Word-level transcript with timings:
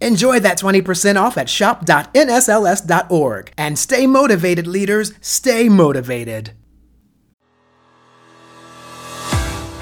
Enjoy 0.00 0.40
that 0.40 0.58
20% 0.58 1.20
off 1.20 1.36
at 1.36 1.48
shop.nsls.org. 1.48 3.52
And 3.58 3.78
stay 3.78 4.06
motivated, 4.06 4.66
leaders. 4.66 5.12
Stay 5.20 5.68
motivated. 5.68 6.52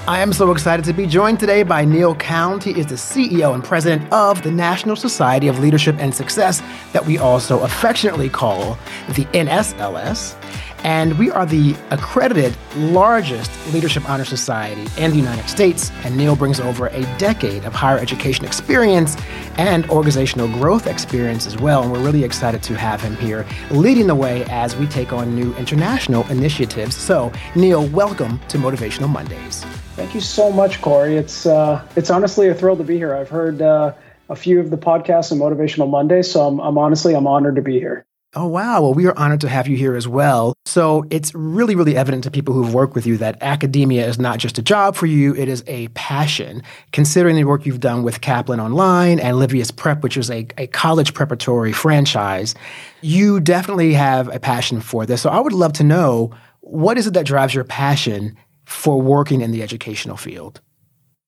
I 0.07 0.21
am 0.21 0.35
so 0.35 0.53
excited 0.53 0.85
to 0.85 0.93
be 0.93 1.07
joined 1.07 1.41
today 1.41 1.63
by 1.63 1.87
Neil 1.87 2.15
Khaund. 2.15 2.63
He 2.63 2.79
is 2.79 2.85
the 2.85 2.95
CEO 2.95 3.55
and 3.55 3.65
president 3.65 4.13
of 4.13 4.43
the 4.43 4.51
National 4.51 4.97
Society 4.97 5.49
of 5.49 5.61
Leadership 5.61 5.97
and 5.99 6.15
Success, 6.15 6.61
that 6.93 7.07
we 7.07 7.17
also 7.17 7.61
affectionately 7.61 8.29
call 8.29 8.77
the 9.15 9.25
NSLS. 9.33 10.37
And 10.85 11.19
we 11.19 11.31
are 11.31 11.47
the 11.47 11.75
accredited 11.91 12.55
largest 12.77 13.51
leadership 13.73 14.09
honor 14.09 14.27
society 14.27 14.87
in 15.03 15.11
the 15.11 15.17
United 15.17 15.49
States. 15.49 15.91
And 16.05 16.15
Neil 16.15 16.37
brings 16.37 16.61
over 16.61 16.89
a 16.89 17.03
decade 17.17 17.65
of 17.65 17.73
higher 17.73 17.99
education 17.99 18.45
experience 18.45 19.17
and 19.57 19.89
organizational 19.89 20.47
growth 20.49 20.87
experience 20.87 21.47
as 21.47 21.57
well. 21.59 21.83
And 21.83 21.91
we're 21.91 22.05
really 22.05 22.23
excited 22.23 22.63
to 22.65 22.77
have 22.77 23.01
him 23.01 23.17
here 23.17 23.47
leading 23.71 24.07
the 24.07 24.15
way 24.15 24.45
as 24.45 24.77
we 24.77 24.87
take 24.87 25.13
on 25.13 25.35
new 25.35 25.55
international 25.55 26.27
initiatives. 26.29 26.95
So, 26.95 27.33
Neil, 27.57 27.87
welcome 27.89 28.39
to 28.49 28.59
Motivational 28.59 29.09
Mondays. 29.09 29.65
Thank 29.97 30.15
you 30.15 30.21
so 30.21 30.53
much, 30.53 30.83
Corey. 30.83 31.17
It's 31.17 31.47
uh, 31.47 31.87
it's 31.97 32.11
honestly 32.11 32.49
a 32.49 32.55
thrill 32.55 32.77
to 32.77 32.85
be 32.85 32.99
here. 32.99 33.15
I've 33.15 33.31
heard 33.31 33.63
uh, 33.63 33.95
a 34.29 34.37
few 34.37 34.61
of 34.61 34.71
the 34.71 34.77
podcasts 34.77 35.33
on 35.33 35.39
Motivational 35.39 35.89
Mondays, 35.89 36.31
so 36.31 36.47
I'm, 36.47 36.59
I'm 36.61 36.77
honestly 36.77 37.15
I'm 37.15 37.27
honored 37.27 37.57
to 37.57 37.63
be 37.63 37.79
here. 37.79 38.05
Oh, 38.37 38.47
wow. 38.47 38.83
Well, 38.83 38.95
we 38.95 39.07
are 39.07 39.17
honored 39.17 39.41
to 39.43 39.49
have 39.49 39.69
you 39.69 39.77
here 39.77 39.95
as 39.95 40.09
well. 40.09 40.55
So 40.67 41.05
it's 41.11 41.33
really, 41.35 41.77
really 41.77 41.97
evident 41.97 42.25
to 42.25 42.31
people 42.31 42.53
who've 42.53 42.75
worked 42.75 42.95
with 42.95 43.07
you 43.07 43.17
that 43.19 43.41
academia 43.41 44.07
is 44.07 44.19
not 44.19 44.39
just 44.39 44.59
a 44.59 44.63
job 44.63 44.97
for 44.97 45.07
you, 45.07 45.35
it 45.37 45.49
is 45.49 45.63
a 45.69 45.89
passion. 45.89 46.63
Considering 46.93 47.37
the 47.37 47.45
work 47.45 47.65
you've 47.65 47.81
done 47.81 48.03
with 48.03 48.21
Kaplan 48.21 48.59
Online 48.59 49.21
and 49.21 49.39
Livius 49.39 49.71
Prep, 49.71 50.03
which 50.03 50.17
is 50.17 50.31
a, 50.31 50.47
a 50.59 50.67
college 50.69 51.15
preparatory 51.15 51.73
franchise, 51.73 52.55
you 53.03 53.41
definitely 53.41 53.93
have 53.93 54.35
a 54.35 54.41
passion 54.41 54.81
for 54.81 55.07
this. 55.07 55.23
So 55.23 55.31
I 55.31 55.39
would 55.39 55.53
love 55.53 55.73
to 55.75 55.85
know 55.85 56.33
what 56.61 56.99
is 56.99 57.07
it 57.07 57.15
that 57.15 57.27
drives 57.27 57.55
your 57.55 57.65
passion 57.65 58.37
for 58.65 59.01
working 59.01 59.43
in 59.43 59.53
the 59.53 59.63
educational 59.63 60.17
field? 60.17 60.61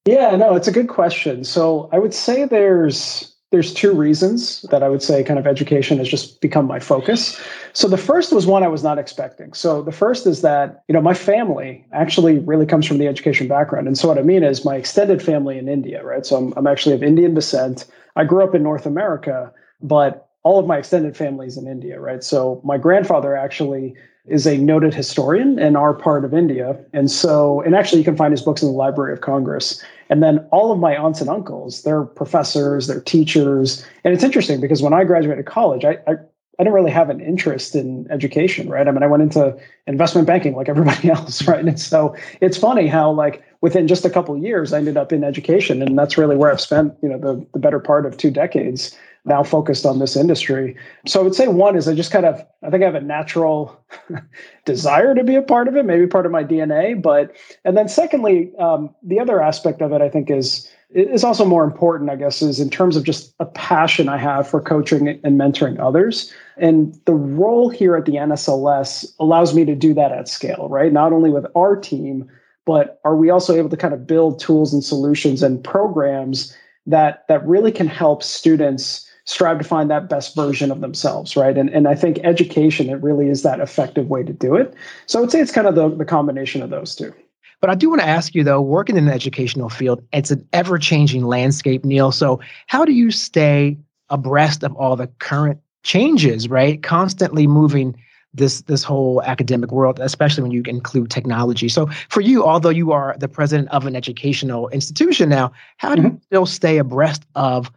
Yeah, 0.06 0.34
no, 0.36 0.56
it's 0.56 0.68
a 0.68 0.72
good 0.72 0.88
question. 0.88 1.44
So 1.44 1.88
I 1.92 1.98
would 1.98 2.14
say 2.14 2.46
there's 2.46 3.35
there's 3.52 3.72
two 3.72 3.92
reasons 3.92 4.62
that 4.70 4.82
I 4.82 4.88
would 4.88 5.02
say 5.02 5.22
kind 5.22 5.38
of 5.38 5.46
education 5.46 5.98
has 5.98 6.08
just 6.08 6.40
become 6.40 6.66
my 6.66 6.80
focus. 6.80 7.40
So 7.74 7.86
the 7.86 7.96
first 7.96 8.32
was 8.32 8.44
one 8.44 8.64
I 8.64 8.68
was 8.68 8.82
not 8.82 8.98
expecting. 8.98 9.52
So 9.52 9.82
the 9.82 9.92
first 9.92 10.26
is 10.26 10.42
that, 10.42 10.82
you 10.88 10.92
know, 10.92 11.00
my 11.00 11.14
family 11.14 11.86
actually 11.92 12.40
really 12.40 12.66
comes 12.66 12.86
from 12.86 12.98
the 12.98 13.06
education 13.06 13.46
background. 13.46 13.86
And 13.86 13.96
so 13.96 14.08
what 14.08 14.18
I 14.18 14.22
mean 14.22 14.42
is 14.42 14.64
my 14.64 14.74
extended 14.74 15.22
family 15.22 15.58
in 15.58 15.68
India, 15.68 16.04
right? 16.04 16.26
So 16.26 16.36
I'm, 16.36 16.54
I'm 16.56 16.66
actually 16.66 16.96
of 16.96 17.04
Indian 17.04 17.34
descent. 17.34 17.86
I 18.16 18.24
grew 18.24 18.42
up 18.42 18.54
in 18.54 18.64
North 18.64 18.84
America, 18.84 19.52
but 19.80 20.28
all 20.42 20.58
of 20.58 20.66
my 20.66 20.78
extended 20.78 21.16
family 21.16 21.46
is 21.46 21.56
in 21.56 21.68
India, 21.68 22.00
right? 22.00 22.24
So 22.24 22.60
my 22.64 22.78
grandfather 22.78 23.36
actually 23.36 23.94
is 24.28 24.46
a 24.46 24.56
noted 24.58 24.94
historian 24.94 25.58
in 25.58 25.76
our 25.76 25.94
part 25.94 26.24
of 26.24 26.34
India. 26.34 26.78
And 26.92 27.10
so, 27.10 27.60
and 27.62 27.74
actually, 27.74 27.98
you 27.98 28.04
can 28.04 28.16
find 28.16 28.32
his 28.32 28.42
books 28.42 28.62
in 28.62 28.68
the 28.68 28.74
Library 28.74 29.12
of 29.12 29.20
Congress. 29.20 29.82
And 30.08 30.22
then 30.22 30.38
all 30.50 30.72
of 30.72 30.78
my 30.78 30.96
aunts 30.96 31.20
and 31.20 31.30
uncles, 31.30 31.82
they're 31.82 32.04
professors, 32.04 32.86
they're 32.86 33.00
teachers. 33.00 33.84
And 34.04 34.14
it's 34.14 34.24
interesting 34.24 34.60
because 34.60 34.82
when 34.82 34.92
I 34.92 35.04
graduated 35.04 35.46
college, 35.46 35.84
I, 35.84 35.98
I, 36.06 36.12
I 36.58 36.62
didn't 36.62 36.74
really 36.74 36.90
have 36.90 37.10
an 37.10 37.20
interest 37.20 37.74
in 37.74 38.06
education, 38.10 38.68
right? 38.68 38.88
I 38.88 38.90
mean, 38.90 39.02
I 39.02 39.06
went 39.06 39.22
into 39.22 39.56
investment 39.86 40.26
banking 40.26 40.54
like 40.54 40.68
everybody 40.68 41.10
else, 41.16 41.46
right? 41.46 41.64
And 41.64 41.78
so 41.78 42.16
it's 42.40 42.56
funny 42.56 42.86
how, 42.86 43.10
like, 43.10 43.42
within 43.60 43.88
just 43.88 44.04
a 44.04 44.10
couple 44.10 44.34
of 44.34 44.42
years, 44.42 44.72
I 44.72 44.78
ended 44.78 44.96
up 44.96 45.12
in 45.12 45.24
education. 45.24 45.82
And 45.82 45.98
that's 45.98 46.18
really 46.18 46.36
where 46.36 46.50
I've 46.50 46.60
spent, 46.60 46.94
you 47.02 47.08
know, 47.08 47.18
the, 47.18 47.46
the 47.52 47.58
better 47.58 47.80
part 47.80 48.06
of 48.06 48.16
two 48.16 48.30
decades 48.30 48.96
now 49.26 49.42
focused 49.42 49.84
on 49.84 49.98
this 49.98 50.16
industry. 50.16 50.76
So 51.06 51.20
I 51.20 51.22
would 51.24 51.34
say 51.34 51.48
one 51.48 51.76
is 51.76 51.88
I 51.88 51.94
just 51.94 52.12
kind 52.12 52.24
of 52.24 52.44
I 52.62 52.70
think 52.70 52.82
I 52.82 52.86
have 52.86 52.94
a 52.94 53.00
natural 53.00 53.78
desire 54.64 55.14
to 55.14 55.24
be 55.24 55.34
a 55.34 55.42
part 55.42 55.68
of 55.68 55.76
it, 55.76 55.84
maybe 55.84 56.06
part 56.06 56.26
of 56.26 56.32
my 56.32 56.44
DNA. 56.44 57.00
But 57.00 57.36
and 57.64 57.76
then 57.76 57.88
secondly, 57.88 58.52
um, 58.58 58.94
the 59.02 59.18
other 59.18 59.42
aspect 59.42 59.82
of 59.82 59.92
it 59.92 60.00
I 60.00 60.08
think 60.08 60.30
is 60.30 60.70
is 60.90 61.24
also 61.24 61.44
more 61.44 61.64
important, 61.64 62.10
I 62.10 62.16
guess, 62.16 62.40
is 62.40 62.60
in 62.60 62.70
terms 62.70 62.96
of 62.96 63.02
just 63.02 63.34
a 63.40 63.44
passion 63.44 64.08
I 64.08 64.16
have 64.18 64.48
for 64.48 64.60
coaching 64.60 65.08
and 65.08 65.38
mentoring 65.38 65.80
others. 65.80 66.32
And 66.56 66.98
the 67.06 67.14
role 67.14 67.68
here 67.68 67.96
at 67.96 68.04
the 68.04 68.12
NSLS 68.12 69.12
allows 69.18 69.52
me 69.52 69.64
to 69.64 69.74
do 69.74 69.92
that 69.94 70.12
at 70.12 70.28
scale, 70.28 70.68
right? 70.70 70.92
Not 70.92 71.12
only 71.12 71.30
with 71.30 71.44
our 71.56 71.74
team, 71.74 72.30
but 72.66 73.00
are 73.04 73.16
we 73.16 73.30
also 73.30 73.54
able 73.54 73.70
to 73.70 73.76
kind 73.76 73.94
of 73.94 74.06
build 74.06 74.38
tools 74.38 74.74
and 74.74 74.84
solutions 74.84 75.42
and 75.42 75.64
programs 75.64 76.54
that 76.84 77.24
that 77.28 77.46
really 77.46 77.72
can 77.72 77.86
help 77.86 78.22
students 78.22 79.08
strive 79.24 79.58
to 79.58 79.64
find 79.64 79.90
that 79.90 80.08
best 80.08 80.36
version 80.36 80.70
of 80.70 80.80
themselves, 80.80 81.36
right? 81.36 81.56
And 81.56 81.70
and 81.70 81.88
I 81.88 81.94
think 81.94 82.18
education 82.22 82.90
it 82.90 83.02
really 83.02 83.28
is 83.28 83.42
that 83.42 83.60
effective 83.60 84.08
way 84.08 84.22
to 84.22 84.32
do 84.32 84.54
it. 84.54 84.74
So 85.06 85.18
I 85.18 85.22
would 85.22 85.32
say 85.32 85.40
it's 85.40 85.52
kind 85.52 85.66
of 85.66 85.74
the, 85.74 85.88
the 85.88 86.04
combination 86.04 86.60
of 86.60 86.70
those 86.70 86.94
two. 86.94 87.14
But 87.60 87.70
I 87.70 87.74
do 87.74 87.88
want 87.88 88.02
to 88.02 88.06
ask 88.06 88.34
you 88.34 88.44
though, 88.44 88.60
working 88.60 88.96
in 88.96 89.06
the 89.06 89.14
educational 89.14 89.70
field, 89.70 90.02
it's 90.12 90.30
an 90.30 90.46
ever-changing 90.52 91.24
landscape, 91.24 91.84
Neil. 91.84 92.12
So 92.12 92.38
how 92.66 92.84
do 92.84 92.92
you 92.92 93.10
stay 93.10 93.78
abreast 94.10 94.62
of 94.62 94.76
all 94.76 94.94
the 94.94 95.06
current 95.18 95.58
changes, 95.82 96.48
right? 96.48 96.82
Constantly 96.82 97.46
moving 97.46 97.96
this 98.36 98.62
this 98.62 98.82
whole 98.82 99.22
academic 99.22 99.72
world, 99.72 99.98
especially 100.00 100.42
when 100.42 100.52
you 100.52 100.62
include 100.66 101.10
technology. 101.10 101.68
So 101.68 101.86
for 102.08 102.20
you, 102.20 102.44
although 102.44 102.70
you 102.70 102.92
are 102.92 103.16
the 103.18 103.28
president 103.28 103.68
of 103.70 103.86
an 103.86 103.96
educational 103.96 104.68
institution 104.68 105.28
now, 105.28 105.52
how 105.78 105.94
do 105.94 106.02
mm-hmm. 106.02 106.14
you 106.14 106.20
still 106.24 106.46
stay 106.46 106.78
abreast 106.78 107.24
of 107.34 107.70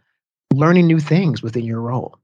learning 0.52 0.86
new 0.86 1.00
things 1.00 1.42
within 1.42 1.64
your 1.64 1.80
role? 1.80 2.16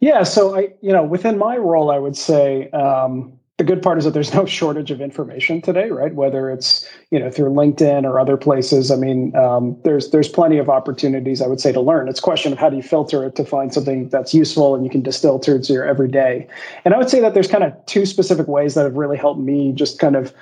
Yeah, 0.00 0.24
so 0.24 0.56
I, 0.56 0.74
you 0.82 0.92
know, 0.92 1.02
within 1.02 1.38
my 1.38 1.56
role, 1.56 1.90
I 1.90 1.98
would 1.98 2.16
say 2.16 2.70
um, 2.70 3.32
the 3.58 3.64
good 3.64 3.80
part 3.80 3.96
is 3.96 4.04
that 4.04 4.10
there's 4.10 4.34
no 4.34 4.44
shortage 4.44 4.90
of 4.90 5.00
information 5.00 5.62
today, 5.62 5.88
right? 5.90 6.14
Whether 6.14 6.50
it's 6.50 6.86
you 7.10 7.18
know 7.18 7.30
through 7.30 7.50
LinkedIn 7.50 8.04
or 8.04 8.20
other 8.20 8.36
places. 8.36 8.90
I 8.90 8.96
mean, 8.96 9.34
um, 9.34 9.76
there's 9.82 10.10
there's 10.10 10.28
plenty 10.28 10.58
of 10.58 10.68
opportunities. 10.68 11.40
I 11.40 11.46
would 11.46 11.60
say 11.60 11.72
to 11.72 11.80
learn. 11.80 12.08
It's 12.08 12.18
a 12.18 12.22
question 12.22 12.52
of 12.52 12.58
how 12.58 12.68
do 12.68 12.76
you 12.76 12.82
filter 12.82 13.24
it 13.24 13.34
to 13.36 13.44
find 13.44 13.72
something 13.72 14.08
that's 14.10 14.34
useful 14.34 14.74
and 14.74 14.84
you 14.84 14.90
can 14.90 15.02
distill 15.02 15.38
to 15.40 15.58
your 15.72 15.86
everyday. 15.86 16.46
And 16.84 16.92
I 16.92 16.98
would 16.98 17.08
say 17.08 17.20
that 17.20 17.34
there's 17.34 17.48
kind 17.48 17.64
of 17.64 17.72
two 17.86 18.04
specific 18.04 18.46
ways 18.46 18.74
that 18.74 18.84
have 18.84 18.96
really 18.96 19.16
helped 19.16 19.40
me 19.40 19.72
just 19.72 19.98
kind 19.98 20.16
of 20.16 20.34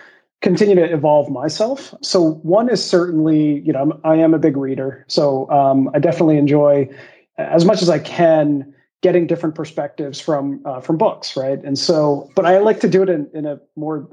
continue 0.42 0.74
to 0.74 0.92
evolve 0.92 1.30
myself. 1.30 1.94
So 2.02 2.32
one 2.42 2.68
is 2.68 2.84
certainly, 2.84 3.60
you 3.60 3.72
know, 3.72 3.80
I'm, 3.80 3.92
I 4.04 4.16
am 4.16 4.34
a 4.34 4.38
big 4.38 4.56
reader, 4.56 5.04
so 5.08 5.48
um, 5.50 5.88
I 5.94 6.00
definitely 6.00 6.36
enjoy 6.36 6.88
as 7.38 7.64
much 7.64 7.80
as 7.80 7.88
I 7.88 7.98
can 7.98 8.73
getting 9.04 9.26
different 9.26 9.54
perspectives 9.54 10.18
from 10.18 10.62
uh, 10.64 10.80
from 10.80 10.96
books, 10.96 11.36
right? 11.36 11.62
And 11.62 11.78
so, 11.78 12.30
but 12.34 12.46
I 12.46 12.56
like 12.56 12.80
to 12.80 12.88
do 12.88 13.02
it 13.02 13.10
in, 13.10 13.28
in 13.34 13.44
a 13.44 13.60
more, 13.76 14.08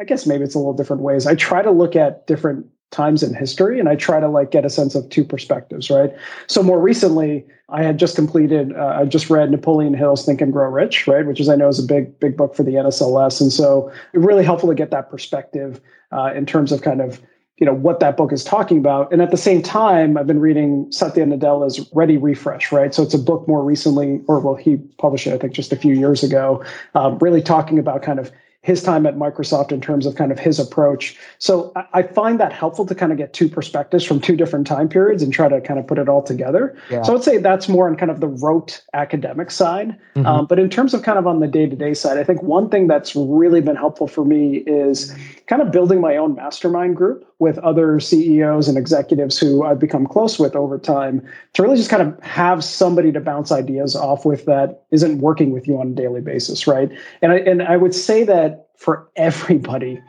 I 0.00 0.04
guess 0.04 0.26
maybe 0.26 0.44
it's 0.44 0.54
a 0.54 0.58
little 0.58 0.72
different 0.72 1.02
ways. 1.02 1.26
I 1.26 1.34
try 1.34 1.60
to 1.60 1.70
look 1.70 1.94
at 1.94 2.26
different 2.26 2.64
times 2.90 3.22
in 3.22 3.32
history 3.32 3.78
and 3.78 3.88
i 3.88 3.94
try 3.94 4.18
to 4.18 4.26
like 4.26 4.50
get 4.50 4.64
a 4.64 4.68
sense 4.68 4.96
of 4.96 5.08
two 5.10 5.24
perspectives 5.24 5.90
right 5.90 6.10
so 6.48 6.60
more 6.60 6.80
recently 6.80 7.46
i 7.68 7.84
had 7.84 7.98
just 7.98 8.16
completed 8.16 8.74
uh, 8.74 8.96
i 8.98 9.04
just 9.04 9.30
read 9.30 9.48
napoleon 9.48 9.94
hill's 9.94 10.26
think 10.26 10.40
and 10.40 10.52
grow 10.52 10.68
rich 10.68 11.06
right 11.06 11.24
which 11.24 11.38
is 11.38 11.48
i 11.48 11.54
know 11.54 11.68
is 11.68 11.78
a 11.78 11.84
big 11.84 12.18
big 12.18 12.36
book 12.36 12.52
for 12.52 12.64
the 12.64 12.72
nsls 12.72 13.40
and 13.40 13.52
so 13.52 13.92
it's 14.12 14.24
really 14.24 14.42
helpful 14.42 14.68
to 14.68 14.74
get 14.74 14.90
that 14.90 15.08
perspective 15.08 15.80
uh, 16.10 16.32
in 16.34 16.44
terms 16.44 16.72
of 16.72 16.82
kind 16.82 17.00
of 17.00 17.20
you 17.60 17.66
know 17.66 17.74
what 17.74 18.00
that 18.00 18.16
book 18.16 18.32
is 18.32 18.42
talking 18.42 18.78
about 18.78 19.12
and 19.12 19.22
at 19.22 19.30
the 19.30 19.36
same 19.36 19.62
time 19.62 20.16
i've 20.16 20.26
been 20.26 20.40
reading 20.40 20.90
satya 20.90 21.24
nadella's 21.24 21.88
ready 21.92 22.16
refresh 22.16 22.72
right 22.72 22.94
so 22.94 23.02
it's 23.02 23.14
a 23.14 23.18
book 23.18 23.46
more 23.46 23.62
recently 23.62 24.20
or 24.26 24.40
well 24.40 24.56
he 24.56 24.76
published 24.98 25.26
it 25.26 25.34
i 25.34 25.38
think 25.38 25.52
just 25.52 25.72
a 25.72 25.76
few 25.76 25.94
years 25.94 26.24
ago 26.24 26.64
um, 26.94 27.18
really 27.18 27.42
talking 27.42 27.78
about 27.78 28.02
kind 28.02 28.18
of 28.18 28.32
his 28.62 28.82
time 28.82 29.06
at 29.06 29.16
Microsoft 29.16 29.72
in 29.72 29.80
terms 29.80 30.04
of 30.04 30.16
kind 30.16 30.30
of 30.30 30.38
his 30.38 30.58
approach. 30.58 31.16
So 31.38 31.72
I 31.94 32.02
find 32.02 32.38
that 32.40 32.52
helpful 32.52 32.84
to 32.86 32.94
kind 32.94 33.10
of 33.10 33.16
get 33.16 33.32
two 33.32 33.48
perspectives 33.48 34.04
from 34.04 34.20
two 34.20 34.36
different 34.36 34.66
time 34.66 34.88
periods 34.88 35.22
and 35.22 35.32
try 35.32 35.48
to 35.48 35.62
kind 35.62 35.80
of 35.80 35.86
put 35.86 35.98
it 35.98 36.10
all 36.10 36.22
together. 36.22 36.76
Yeah. 36.90 37.02
So 37.02 37.12
I 37.12 37.14
would 37.14 37.24
say 37.24 37.38
that's 37.38 37.70
more 37.70 37.88
on 37.88 37.96
kind 37.96 38.10
of 38.10 38.20
the 38.20 38.28
rote 38.28 38.82
academic 38.92 39.50
side. 39.50 39.98
Mm-hmm. 40.14 40.26
Um, 40.26 40.46
but 40.46 40.58
in 40.58 40.68
terms 40.68 40.92
of 40.92 41.02
kind 41.02 41.18
of 41.18 41.26
on 41.26 41.40
the 41.40 41.46
day 41.46 41.66
to 41.66 41.76
day 41.76 41.94
side, 41.94 42.18
I 42.18 42.24
think 42.24 42.42
one 42.42 42.68
thing 42.68 42.86
that's 42.86 43.16
really 43.16 43.62
been 43.62 43.76
helpful 43.76 44.06
for 44.06 44.26
me 44.26 44.58
is 44.66 45.14
kind 45.46 45.62
of 45.62 45.72
building 45.72 46.02
my 46.02 46.18
own 46.18 46.34
mastermind 46.34 46.96
group 46.96 47.29
with 47.40 47.58
other 47.58 47.98
CEOs 47.98 48.68
and 48.68 48.78
executives 48.78 49.38
who 49.38 49.64
I've 49.64 49.78
become 49.78 50.06
close 50.06 50.38
with 50.38 50.54
over 50.54 50.78
time 50.78 51.26
to 51.54 51.62
really 51.62 51.76
just 51.76 51.90
kind 51.90 52.02
of 52.02 52.22
have 52.22 52.62
somebody 52.62 53.10
to 53.12 53.20
bounce 53.20 53.50
ideas 53.50 53.96
off 53.96 54.24
with 54.24 54.44
that 54.44 54.84
isn't 54.90 55.18
working 55.18 55.50
with 55.50 55.66
you 55.66 55.80
on 55.80 55.88
a 55.88 55.94
daily 55.94 56.20
basis, 56.20 56.66
right? 56.66 56.90
And 57.22 57.32
I 57.32 57.38
and 57.38 57.62
I 57.62 57.76
would 57.76 57.94
say 57.94 58.24
that 58.24 58.68
for 58.76 59.08
everybody, 59.16 60.00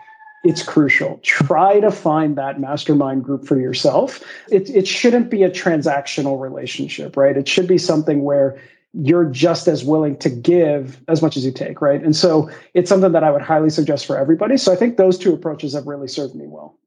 it's 0.44 0.62
crucial. 0.62 1.20
Try 1.24 1.80
to 1.80 1.90
find 1.90 2.38
that 2.38 2.60
mastermind 2.60 3.24
group 3.24 3.46
for 3.46 3.60
yourself. 3.60 4.22
It, 4.50 4.70
it 4.70 4.88
shouldn't 4.88 5.30
be 5.30 5.44
a 5.44 5.50
transactional 5.50 6.40
relationship, 6.40 7.16
right? 7.16 7.38
It 7.38 7.48
should 7.48 7.68
be 7.68 7.78
something 7.78 8.24
where 8.24 8.60
you're 8.94 9.26
just 9.26 9.68
as 9.68 9.86
willing 9.86 10.18
to 10.18 10.30
give 10.30 11.02
as 11.08 11.22
much 11.22 11.38
as 11.38 11.46
you 11.46 11.52
take, 11.52 11.80
right? 11.80 12.04
And 12.04 12.16
so 12.16 12.50
it's 12.74 12.90
something 12.90 13.14
that 13.14 13.24
I 13.24 13.32
would 13.32 13.42
highly 13.42 13.70
suggest 13.70 14.06
for 14.06 14.18
everybody. 14.18 14.58
So 14.58 14.74
I 14.74 14.76
think 14.76 14.98
those 14.98 15.18
two 15.18 15.34
approaches 15.34 15.74
have 15.74 15.88
really 15.88 16.10
served 16.10 16.36
me 16.36 16.46
well. 16.46 16.78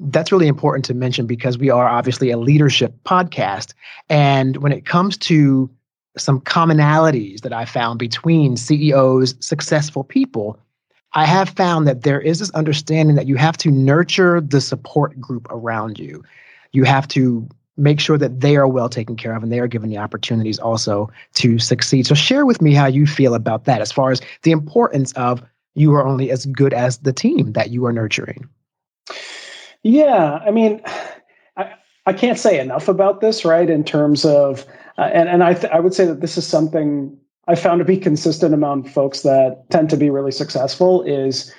That's 0.00 0.32
really 0.32 0.48
important 0.48 0.84
to 0.86 0.94
mention 0.94 1.26
because 1.26 1.56
we 1.56 1.70
are 1.70 1.88
obviously 1.88 2.30
a 2.30 2.38
leadership 2.38 2.94
podcast. 3.04 3.74
And 4.08 4.56
when 4.58 4.72
it 4.72 4.86
comes 4.86 5.16
to 5.18 5.70
some 6.16 6.40
commonalities 6.40 7.40
that 7.40 7.52
I 7.52 7.64
found 7.64 7.98
between 7.98 8.56
CEOs, 8.56 9.34
successful 9.40 10.04
people, 10.04 10.58
I 11.12 11.26
have 11.26 11.48
found 11.50 11.86
that 11.86 12.02
there 12.02 12.20
is 12.20 12.40
this 12.40 12.50
understanding 12.50 13.14
that 13.16 13.26
you 13.26 13.36
have 13.36 13.56
to 13.58 13.70
nurture 13.70 14.40
the 14.40 14.60
support 14.60 15.20
group 15.20 15.46
around 15.50 15.98
you. 15.98 16.24
You 16.72 16.84
have 16.84 17.06
to 17.08 17.48
make 17.76 18.00
sure 18.00 18.18
that 18.18 18.40
they 18.40 18.56
are 18.56 18.68
well 18.68 18.88
taken 18.88 19.16
care 19.16 19.34
of 19.34 19.42
and 19.42 19.52
they 19.52 19.60
are 19.60 19.68
given 19.68 19.90
the 19.90 19.98
opportunities 19.98 20.58
also 20.58 21.10
to 21.34 21.58
succeed. 21.58 22.06
So, 22.06 22.14
share 22.14 22.46
with 22.46 22.60
me 22.60 22.74
how 22.74 22.86
you 22.86 23.06
feel 23.06 23.34
about 23.34 23.64
that 23.64 23.80
as 23.80 23.92
far 23.92 24.10
as 24.10 24.20
the 24.42 24.52
importance 24.52 25.12
of 25.12 25.42
you 25.74 25.92
are 25.94 26.06
only 26.06 26.30
as 26.30 26.46
good 26.46 26.72
as 26.72 26.98
the 26.98 27.12
team 27.12 27.52
that 27.52 27.70
you 27.70 27.84
are 27.86 27.92
nurturing. 27.92 28.48
Yeah, 29.84 30.40
I 30.44 30.50
mean, 30.50 30.80
I, 31.56 31.74
I 32.06 32.12
can't 32.12 32.38
say 32.38 32.58
enough 32.58 32.88
about 32.88 33.20
this, 33.20 33.44
right? 33.44 33.70
In 33.70 33.84
terms 33.84 34.24
of, 34.24 34.66
uh, 34.98 35.10
and, 35.12 35.28
and 35.28 35.44
I, 35.44 35.54
th- 35.54 35.72
I 35.72 35.78
would 35.78 35.94
say 35.94 36.06
that 36.06 36.20
this 36.20 36.36
is 36.36 36.46
something 36.46 37.16
I 37.46 37.54
found 37.54 37.78
to 37.78 37.84
be 37.84 37.98
consistent 37.98 38.54
among 38.54 38.88
folks 38.88 39.20
that 39.20 39.70
tend 39.70 39.90
to 39.90 39.96
be 39.96 40.10
really 40.10 40.32
successful 40.32 41.02
is 41.02 41.52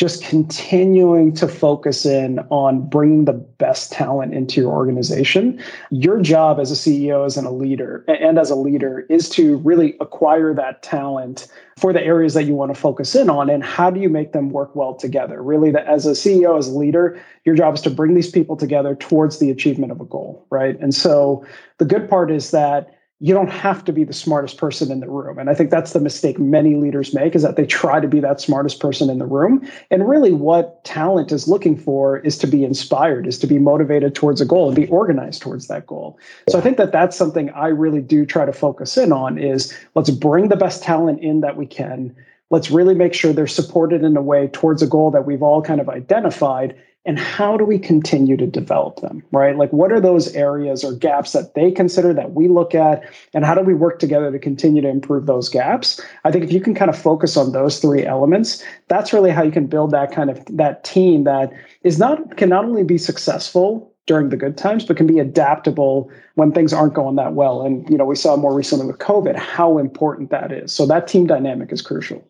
just 0.00 0.24
continuing 0.24 1.30
to 1.30 1.46
focus 1.46 2.06
in 2.06 2.38
on 2.48 2.88
bringing 2.88 3.26
the 3.26 3.34
best 3.34 3.92
talent 3.92 4.32
into 4.32 4.58
your 4.58 4.72
organization. 4.72 5.62
Your 5.90 6.22
job 6.22 6.58
as 6.58 6.72
a 6.72 6.74
CEO, 6.74 7.26
as 7.26 7.36
a 7.36 7.50
leader, 7.50 8.02
and 8.08 8.38
as 8.38 8.48
a 8.48 8.54
leader 8.54 9.04
is 9.10 9.28
to 9.28 9.58
really 9.58 9.98
acquire 10.00 10.54
that 10.54 10.82
talent 10.82 11.48
for 11.76 11.92
the 11.92 12.02
areas 12.02 12.32
that 12.32 12.44
you 12.44 12.54
want 12.54 12.74
to 12.74 12.80
focus 12.80 13.14
in 13.14 13.28
on. 13.28 13.50
And 13.50 13.62
how 13.62 13.90
do 13.90 14.00
you 14.00 14.08
make 14.08 14.32
them 14.32 14.48
work 14.48 14.74
well 14.74 14.94
together? 14.94 15.42
Really, 15.42 15.70
as 15.76 16.06
a 16.06 16.12
CEO, 16.12 16.56
as 16.56 16.68
a 16.68 16.78
leader, 16.78 17.20
your 17.44 17.54
job 17.54 17.74
is 17.74 17.82
to 17.82 17.90
bring 17.90 18.14
these 18.14 18.30
people 18.30 18.56
together 18.56 18.94
towards 18.94 19.38
the 19.38 19.50
achievement 19.50 19.92
of 19.92 20.00
a 20.00 20.06
goal, 20.06 20.46
right? 20.48 20.80
And 20.80 20.94
so 20.94 21.44
the 21.76 21.84
good 21.84 22.08
part 22.08 22.30
is 22.30 22.52
that 22.52 22.88
you 23.22 23.34
don't 23.34 23.50
have 23.50 23.84
to 23.84 23.92
be 23.92 24.02
the 24.02 24.14
smartest 24.14 24.56
person 24.56 24.90
in 24.90 25.00
the 25.00 25.08
room. 25.08 25.38
And 25.38 25.50
i 25.50 25.54
think 25.54 25.70
that's 25.70 25.92
the 25.92 26.00
mistake 26.00 26.38
many 26.38 26.74
leaders 26.74 27.14
make 27.14 27.34
is 27.34 27.42
that 27.42 27.56
they 27.56 27.66
try 27.66 28.00
to 28.00 28.08
be 28.08 28.18
that 28.20 28.40
smartest 28.40 28.80
person 28.80 29.10
in 29.10 29.18
the 29.18 29.26
room. 29.26 29.66
And 29.90 30.08
really 30.08 30.32
what 30.32 30.82
talent 30.84 31.30
is 31.30 31.46
looking 31.46 31.76
for 31.76 32.18
is 32.18 32.38
to 32.38 32.46
be 32.46 32.64
inspired 32.64 33.26
is 33.26 33.38
to 33.40 33.46
be 33.46 33.58
motivated 33.58 34.14
towards 34.14 34.40
a 34.40 34.46
goal 34.46 34.68
and 34.68 34.76
be 34.76 34.88
organized 34.88 35.42
towards 35.42 35.68
that 35.68 35.86
goal. 35.86 36.18
So 36.48 36.58
i 36.58 36.62
think 36.62 36.78
that 36.78 36.92
that's 36.92 37.16
something 37.16 37.50
i 37.50 37.68
really 37.68 38.00
do 38.00 38.24
try 38.24 38.46
to 38.46 38.52
focus 38.52 38.96
in 38.96 39.12
on 39.12 39.38
is 39.38 39.76
let's 39.94 40.10
bring 40.10 40.48
the 40.48 40.56
best 40.56 40.82
talent 40.82 41.20
in 41.20 41.40
that 41.42 41.56
we 41.56 41.66
can. 41.66 42.16
Let's 42.48 42.70
really 42.70 42.96
make 42.96 43.14
sure 43.14 43.32
they're 43.32 43.46
supported 43.46 44.02
in 44.02 44.16
a 44.16 44.22
way 44.22 44.48
towards 44.48 44.82
a 44.82 44.86
goal 44.86 45.12
that 45.12 45.24
we've 45.24 45.42
all 45.42 45.62
kind 45.62 45.80
of 45.80 45.88
identified 45.88 46.74
and 47.06 47.18
how 47.18 47.56
do 47.56 47.64
we 47.64 47.78
continue 47.78 48.36
to 48.36 48.46
develop 48.46 49.00
them 49.00 49.22
right? 49.32 49.56
Like 49.56 49.72
what 49.72 49.92
are 49.92 50.00
those 50.00 50.34
areas 50.34 50.84
or 50.84 50.92
gaps 50.92 51.32
that 51.32 51.54
they 51.54 51.70
consider 51.70 52.12
that 52.14 52.32
we 52.32 52.48
look 52.48 52.74
at? 52.74 53.02
And 53.32 53.44
how 53.44 53.54
do 53.54 53.62
we 53.62 53.74
work 53.74 53.98
together 53.98 54.30
to 54.30 54.38
continue 54.38 54.82
to 54.82 54.88
improve 54.88 55.26
those 55.26 55.48
gaps? 55.48 56.00
I 56.24 56.30
think 56.30 56.44
if 56.44 56.52
you 56.52 56.60
can 56.60 56.74
kind 56.74 56.90
of 56.90 56.98
focus 56.98 57.36
on 57.36 57.52
those 57.52 57.78
three 57.78 58.04
elements 58.04 58.64
that's 58.88 59.12
really 59.12 59.30
how 59.30 59.42
you 59.42 59.52
can 59.52 59.66
build 59.66 59.90
that 59.92 60.12
kind 60.12 60.30
of 60.30 60.44
that 60.46 60.84
team 60.84 61.24
that 61.24 61.52
is 61.82 61.98
not 61.98 62.36
can 62.36 62.48
not 62.48 62.64
only 62.64 62.84
be 62.84 62.98
successful 62.98 63.92
during 64.06 64.28
the 64.30 64.36
good 64.36 64.56
times 64.56 64.84
but 64.84 64.96
can 64.96 65.06
be 65.06 65.18
adaptable 65.18 66.10
when 66.34 66.52
things 66.52 66.72
aren't 66.72 66.94
going 66.94 67.16
that 67.16 67.34
well. 67.34 67.62
And 67.62 67.88
you 67.88 67.96
know 67.96 68.04
we 68.04 68.16
saw 68.16 68.36
more 68.36 68.54
recently 68.54 68.86
with 68.86 68.98
covid 68.98 69.36
how 69.36 69.78
important 69.78 70.30
that 70.30 70.52
is. 70.52 70.72
So 70.72 70.86
that 70.86 71.08
team 71.08 71.26
dynamic 71.26 71.72
is 71.72 71.82
crucial. 71.82 72.26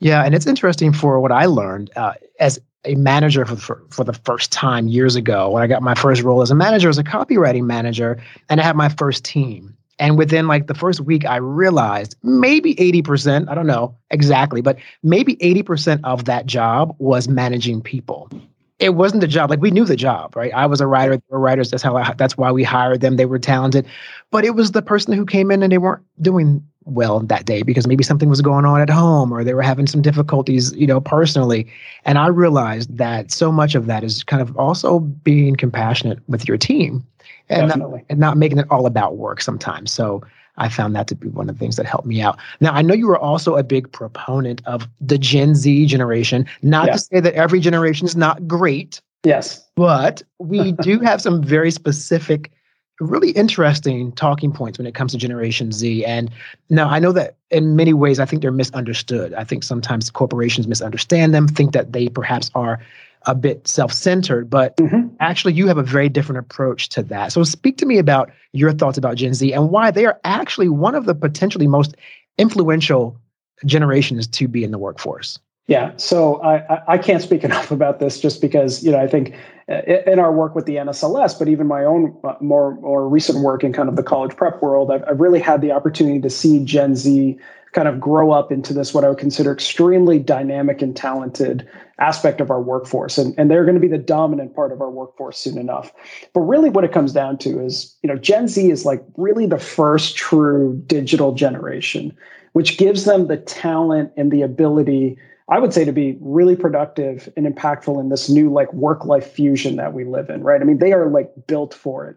Yeah, 0.00 0.22
and 0.24 0.34
it's 0.34 0.46
interesting 0.46 0.92
for 0.92 1.18
what 1.18 1.32
I 1.32 1.46
learned 1.46 1.90
uh, 1.96 2.12
as 2.38 2.60
a 2.84 2.94
manager 2.94 3.44
for, 3.44 3.56
for, 3.56 3.82
for 3.90 4.04
the 4.04 4.12
first 4.12 4.52
time 4.52 4.88
years 4.88 5.16
ago 5.16 5.50
when 5.50 5.62
I 5.62 5.66
got 5.66 5.82
my 5.82 5.94
first 5.94 6.22
role 6.22 6.42
as 6.42 6.50
a 6.50 6.54
manager, 6.54 6.88
as 6.88 6.98
a 6.98 7.04
copywriting 7.04 7.64
manager, 7.64 8.22
and 8.48 8.60
I 8.60 8.64
had 8.64 8.76
my 8.76 8.88
first 8.88 9.24
team. 9.24 9.76
And 9.98 10.16
within 10.16 10.46
like 10.46 10.68
the 10.68 10.74
first 10.74 11.00
week, 11.00 11.24
I 11.24 11.36
realized 11.36 12.16
maybe 12.22 12.74
80%, 12.76 13.48
I 13.48 13.54
don't 13.54 13.66
know 13.66 13.96
exactly, 14.10 14.60
but 14.60 14.78
maybe 15.02 15.36
80% 15.36 16.00
of 16.04 16.26
that 16.26 16.46
job 16.46 16.94
was 16.98 17.28
managing 17.28 17.82
people. 17.82 18.30
It 18.78 18.90
wasn't 18.94 19.22
the 19.22 19.26
job. 19.26 19.50
Like 19.50 19.60
we 19.60 19.72
knew 19.72 19.84
the 19.84 19.96
job, 19.96 20.36
right? 20.36 20.54
I 20.54 20.66
was 20.66 20.80
a 20.80 20.86
writer. 20.86 21.16
They 21.16 21.22
were 21.30 21.40
writers. 21.40 21.72
That's 21.72 21.82
how. 21.82 21.96
I, 21.96 22.12
that's 22.12 22.36
why 22.36 22.52
we 22.52 22.62
hired 22.62 23.00
them. 23.00 23.16
They 23.16 23.26
were 23.26 23.40
talented, 23.40 23.86
but 24.30 24.44
it 24.44 24.54
was 24.54 24.70
the 24.70 24.82
person 24.82 25.14
who 25.14 25.26
came 25.26 25.50
in 25.50 25.64
and 25.64 25.72
they 25.72 25.78
weren't 25.78 26.04
doing 26.20 26.64
well 26.88 27.20
that 27.20 27.44
day 27.44 27.62
because 27.62 27.86
maybe 27.86 28.04
something 28.04 28.28
was 28.28 28.40
going 28.40 28.64
on 28.64 28.80
at 28.80 28.90
home 28.90 29.32
or 29.32 29.44
they 29.44 29.54
were 29.54 29.62
having 29.62 29.86
some 29.86 30.02
difficulties, 30.02 30.74
you 30.74 30.86
know, 30.86 31.00
personally. 31.00 31.66
And 32.04 32.18
I 32.18 32.28
realized 32.28 32.96
that 32.96 33.30
so 33.30 33.52
much 33.52 33.74
of 33.74 33.86
that 33.86 34.04
is 34.04 34.24
kind 34.24 34.42
of 34.42 34.56
also 34.56 35.00
being 35.00 35.56
compassionate 35.56 36.18
with 36.28 36.48
your 36.48 36.56
team 36.56 37.06
and 37.48 37.68
not, 37.68 38.00
and 38.08 38.18
not 38.18 38.36
making 38.36 38.58
it 38.58 38.66
all 38.70 38.86
about 38.86 39.16
work 39.16 39.40
sometimes. 39.40 39.92
So 39.92 40.22
I 40.58 40.68
found 40.68 40.94
that 40.96 41.06
to 41.08 41.14
be 41.14 41.28
one 41.28 41.48
of 41.48 41.54
the 41.54 41.58
things 41.58 41.76
that 41.76 41.86
helped 41.86 42.06
me 42.06 42.20
out. 42.20 42.38
Now, 42.60 42.72
I 42.72 42.82
know 42.82 42.94
you 42.94 43.06
were 43.06 43.18
also 43.18 43.56
a 43.56 43.62
big 43.62 43.90
proponent 43.92 44.60
of 44.66 44.88
the 45.00 45.18
Gen 45.18 45.54
Z 45.54 45.86
generation. 45.86 46.46
Not 46.62 46.86
to 46.86 46.98
say 46.98 47.20
that 47.20 47.34
every 47.34 47.60
generation 47.60 48.06
is 48.06 48.16
not 48.16 48.46
great. 48.46 49.00
Yes. 49.24 49.64
But 49.76 50.22
we 50.38 50.72
do 50.72 51.00
have 51.00 51.20
some 51.20 51.42
very 51.42 51.70
specific 51.70 52.52
really 53.00 53.30
interesting 53.30 54.12
talking 54.12 54.52
points 54.52 54.78
when 54.78 54.86
it 54.86 54.94
comes 54.94 55.12
to 55.12 55.18
Generation 55.18 55.72
Z. 55.72 56.04
And 56.04 56.30
now 56.68 56.88
I 56.88 56.98
know 56.98 57.12
that 57.12 57.36
in 57.50 57.76
many 57.76 57.92
ways, 57.92 58.18
I 58.18 58.24
think 58.24 58.42
they're 58.42 58.52
misunderstood. 58.52 59.34
I 59.34 59.44
think 59.44 59.62
sometimes 59.62 60.10
corporations 60.10 60.66
misunderstand 60.66 61.34
them, 61.34 61.48
think 61.48 61.72
that 61.72 61.92
they 61.92 62.08
perhaps 62.08 62.50
are 62.54 62.80
a 63.26 63.34
bit 63.34 63.66
self-centered, 63.66 64.48
but 64.48 64.76
mm-hmm. 64.76 65.08
actually 65.20 65.52
you 65.52 65.66
have 65.66 65.78
a 65.78 65.82
very 65.82 66.08
different 66.08 66.38
approach 66.38 66.88
to 66.90 67.02
that. 67.02 67.32
So 67.32 67.42
speak 67.42 67.76
to 67.78 67.86
me 67.86 67.98
about 67.98 68.30
your 68.52 68.72
thoughts 68.72 68.96
about 68.96 69.16
Gen 69.16 69.34
Z 69.34 69.52
and 69.52 69.70
why 69.70 69.90
they 69.90 70.06
are 70.06 70.18
actually 70.24 70.68
one 70.68 70.94
of 70.94 71.04
the 71.04 71.14
potentially 71.14 71.66
most 71.66 71.96
influential 72.38 73.18
generations 73.66 74.26
to 74.28 74.46
be 74.46 74.62
in 74.62 74.70
the 74.70 74.78
workforce. 74.78 75.38
Yeah, 75.68 75.92
so 75.98 76.42
I, 76.42 76.94
I 76.94 76.98
can't 76.98 77.22
speak 77.22 77.44
enough 77.44 77.70
about 77.70 78.00
this 78.00 78.18
just 78.18 78.40
because 78.40 78.82
you 78.82 78.90
know 78.90 78.98
I 78.98 79.06
think 79.06 79.34
uh, 79.68 79.82
in 80.06 80.18
our 80.18 80.32
work 80.32 80.54
with 80.54 80.64
the 80.64 80.76
NSLS, 80.76 81.38
but 81.38 81.46
even 81.46 81.66
my 81.68 81.84
own 81.84 82.16
uh, 82.24 82.34
more 82.40 82.74
more 82.80 83.06
recent 83.06 83.44
work 83.44 83.62
in 83.62 83.72
kind 83.72 83.88
of 83.88 83.94
the 83.94 84.02
college 84.02 84.34
prep 84.34 84.60
world, 84.62 84.90
I've, 84.90 85.04
I've 85.06 85.20
really 85.20 85.40
had 85.40 85.60
the 85.60 85.70
opportunity 85.70 86.20
to 86.20 86.30
see 86.30 86.64
Gen 86.64 86.96
Z 86.96 87.38
kind 87.72 87.86
of 87.86 88.00
grow 88.00 88.30
up 88.30 88.50
into 88.50 88.72
this 88.72 88.94
what 88.94 89.04
I 89.04 89.10
would 89.10 89.18
consider 89.18 89.52
extremely 89.52 90.18
dynamic 90.18 90.80
and 90.80 90.96
talented 90.96 91.68
aspect 91.98 92.40
of 92.40 92.50
our 92.50 92.62
workforce, 92.62 93.18
and 93.18 93.34
and 93.36 93.50
they're 93.50 93.64
going 93.64 93.74
to 93.74 93.80
be 93.80 93.88
the 93.88 93.98
dominant 93.98 94.54
part 94.54 94.72
of 94.72 94.80
our 94.80 94.90
workforce 94.90 95.36
soon 95.36 95.58
enough. 95.58 95.92
But 96.32 96.40
really, 96.40 96.70
what 96.70 96.84
it 96.84 96.92
comes 96.92 97.12
down 97.12 97.36
to 97.38 97.62
is 97.62 97.94
you 98.02 98.08
know 98.08 98.16
Gen 98.16 98.48
Z 98.48 98.70
is 98.70 98.86
like 98.86 99.04
really 99.18 99.44
the 99.44 99.58
first 99.58 100.16
true 100.16 100.82
digital 100.86 101.34
generation, 101.34 102.16
which 102.54 102.78
gives 102.78 103.04
them 103.04 103.26
the 103.26 103.36
talent 103.36 104.12
and 104.16 104.32
the 104.32 104.40
ability 104.40 105.18
I 105.50 105.58
would 105.58 105.72
say 105.72 105.84
to 105.84 105.92
be 105.92 106.18
really 106.20 106.56
productive 106.56 107.28
and 107.36 107.46
impactful 107.46 107.98
in 108.00 108.10
this 108.10 108.28
new 108.28 108.52
like 108.52 108.72
work 108.74 109.04
life 109.04 109.30
fusion 109.30 109.76
that 109.76 109.94
we 109.94 110.04
live 110.04 110.28
in, 110.28 110.42
right? 110.42 110.60
I 110.60 110.64
mean, 110.64 110.78
they 110.78 110.92
are 110.92 111.08
like 111.08 111.30
built 111.46 111.72
for 111.72 112.06
it. 112.06 112.16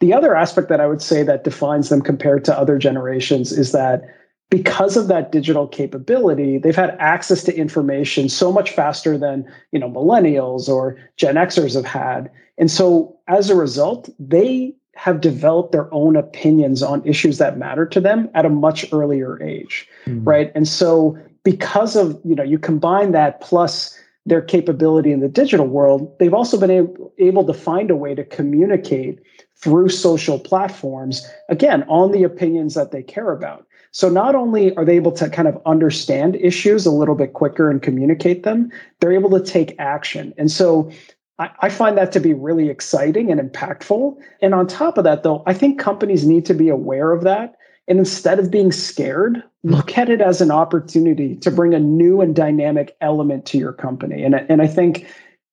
The 0.00 0.12
other 0.12 0.34
aspect 0.34 0.68
that 0.68 0.80
I 0.80 0.86
would 0.86 1.00
say 1.00 1.22
that 1.22 1.44
defines 1.44 1.88
them 1.88 2.02
compared 2.02 2.44
to 2.46 2.58
other 2.58 2.78
generations 2.78 3.52
is 3.52 3.72
that 3.72 4.02
because 4.50 4.96
of 4.96 5.08
that 5.08 5.32
digital 5.32 5.66
capability, 5.66 6.58
they've 6.58 6.76
had 6.76 6.96
access 6.98 7.42
to 7.44 7.56
information 7.56 8.28
so 8.28 8.52
much 8.52 8.70
faster 8.70 9.16
than, 9.16 9.50
you 9.72 9.78
know, 9.78 9.90
millennials 9.90 10.68
or 10.68 10.98
Gen 11.16 11.36
Xers 11.36 11.74
have 11.74 11.86
had. 11.86 12.30
And 12.58 12.70
so 12.70 13.16
as 13.28 13.50
a 13.50 13.56
result, 13.56 14.08
they 14.18 14.74
have 14.96 15.20
developed 15.20 15.72
their 15.72 15.92
own 15.92 16.16
opinions 16.16 16.82
on 16.82 17.04
issues 17.06 17.38
that 17.38 17.58
matter 17.58 17.86
to 17.86 18.00
them 18.00 18.28
at 18.34 18.46
a 18.46 18.50
much 18.50 18.86
earlier 18.92 19.42
age, 19.42 19.88
mm-hmm. 20.06 20.24
right? 20.24 20.52
And 20.54 20.68
so 20.68 21.18
because 21.44 21.94
of 21.94 22.20
you 22.24 22.34
know 22.34 22.42
you 22.42 22.58
combine 22.58 23.12
that 23.12 23.40
plus 23.40 23.96
their 24.26 24.42
capability 24.42 25.12
in 25.12 25.20
the 25.20 25.28
digital 25.28 25.66
world 25.66 26.18
they've 26.18 26.34
also 26.34 26.58
been 26.58 26.70
able, 26.70 27.12
able 27.18 27.44
to 27.44 27.54
find 27.54 27.90
a 27.90 27.96
way 27.96 28.14
to 28.14 28.24
communicate 28.24 29.20
through 29.56 29.88
social 29.88 30.38
platforms 30.38 31.26
again 31.48 31.84
on 31.84 32.10
the 32.10 32.24
opinions 32.24 32.74
that 32.74 32.90
they 32.90 33.02
care 33.02 33.30
about 33.30 33.66
so 33.92 34.08
not 34.08 34.34
only 34.34 34.74
are 34.76 34.84
they 34.84 34.96
able 34.96 35.12
to 35.12 35.30
kind 35.30 35.46
of 35.46 35.60
understand 35.66 36.34
issues 36.36 36.84
a 36.84 36.90
little 36.90 37.14
bit 37.14 37.34
quicker 37.34 37.70
and 37.70 37.82
communicate 37.82 38.42
them 38.42 38.72
they're 39.00 39.12
able 39.12 39.30
to 39.30 39.44
take 39.44 39.76
action 39.78 40.34
and 40.38 40.50
so 40.50 40.90
I, 41.38 41.50
I 41.60 41.68
find 41.68 41.98
that 41.98 42.12
to 42.12 42.20
be 42.20 42.32
really 42.32 42.68
exciting 42.68 43.30
and 43.30 43.40
impactful. 43.40 44.16
And 44.40 44.54
on 44.54 44.66
top 44.66 44.98
of 44.98 45.04
that, 45.04 45.22
though, 45.22 45.42
I 45.46 45.52
think 45.52 45.80
companies 45.80 46.24
need 46.24 46.46
to 46.46 46.54
be 46.54 46.68
aware 46.68 47.12
of 47.12 47.24
that. 47.24 47.56
And 47.86 47.98
instead 47.98 48.38
of 48.38 48.50
being 48.50 48.72
scared, 48.72 49.42
look 49.62 49.98
at 49.98 50.08
it 50.08 50.20
as 50.20 50.40
an 50.40 50.50
opportunity 50.50 51.36
to 51.36 51.50
bring 51.50 51.74
a 51.74 51.78
new 51.78 52.20
and 52.20 52.34
dynamic 52.34 52.96
element 53.00 53.44
to 53.46 53.58
your 53.58 53.72
company. 53.72 54.22
And, 54.24 54.34
and 54.34 54.62
I 54.62 54.66
think 54.66 55.06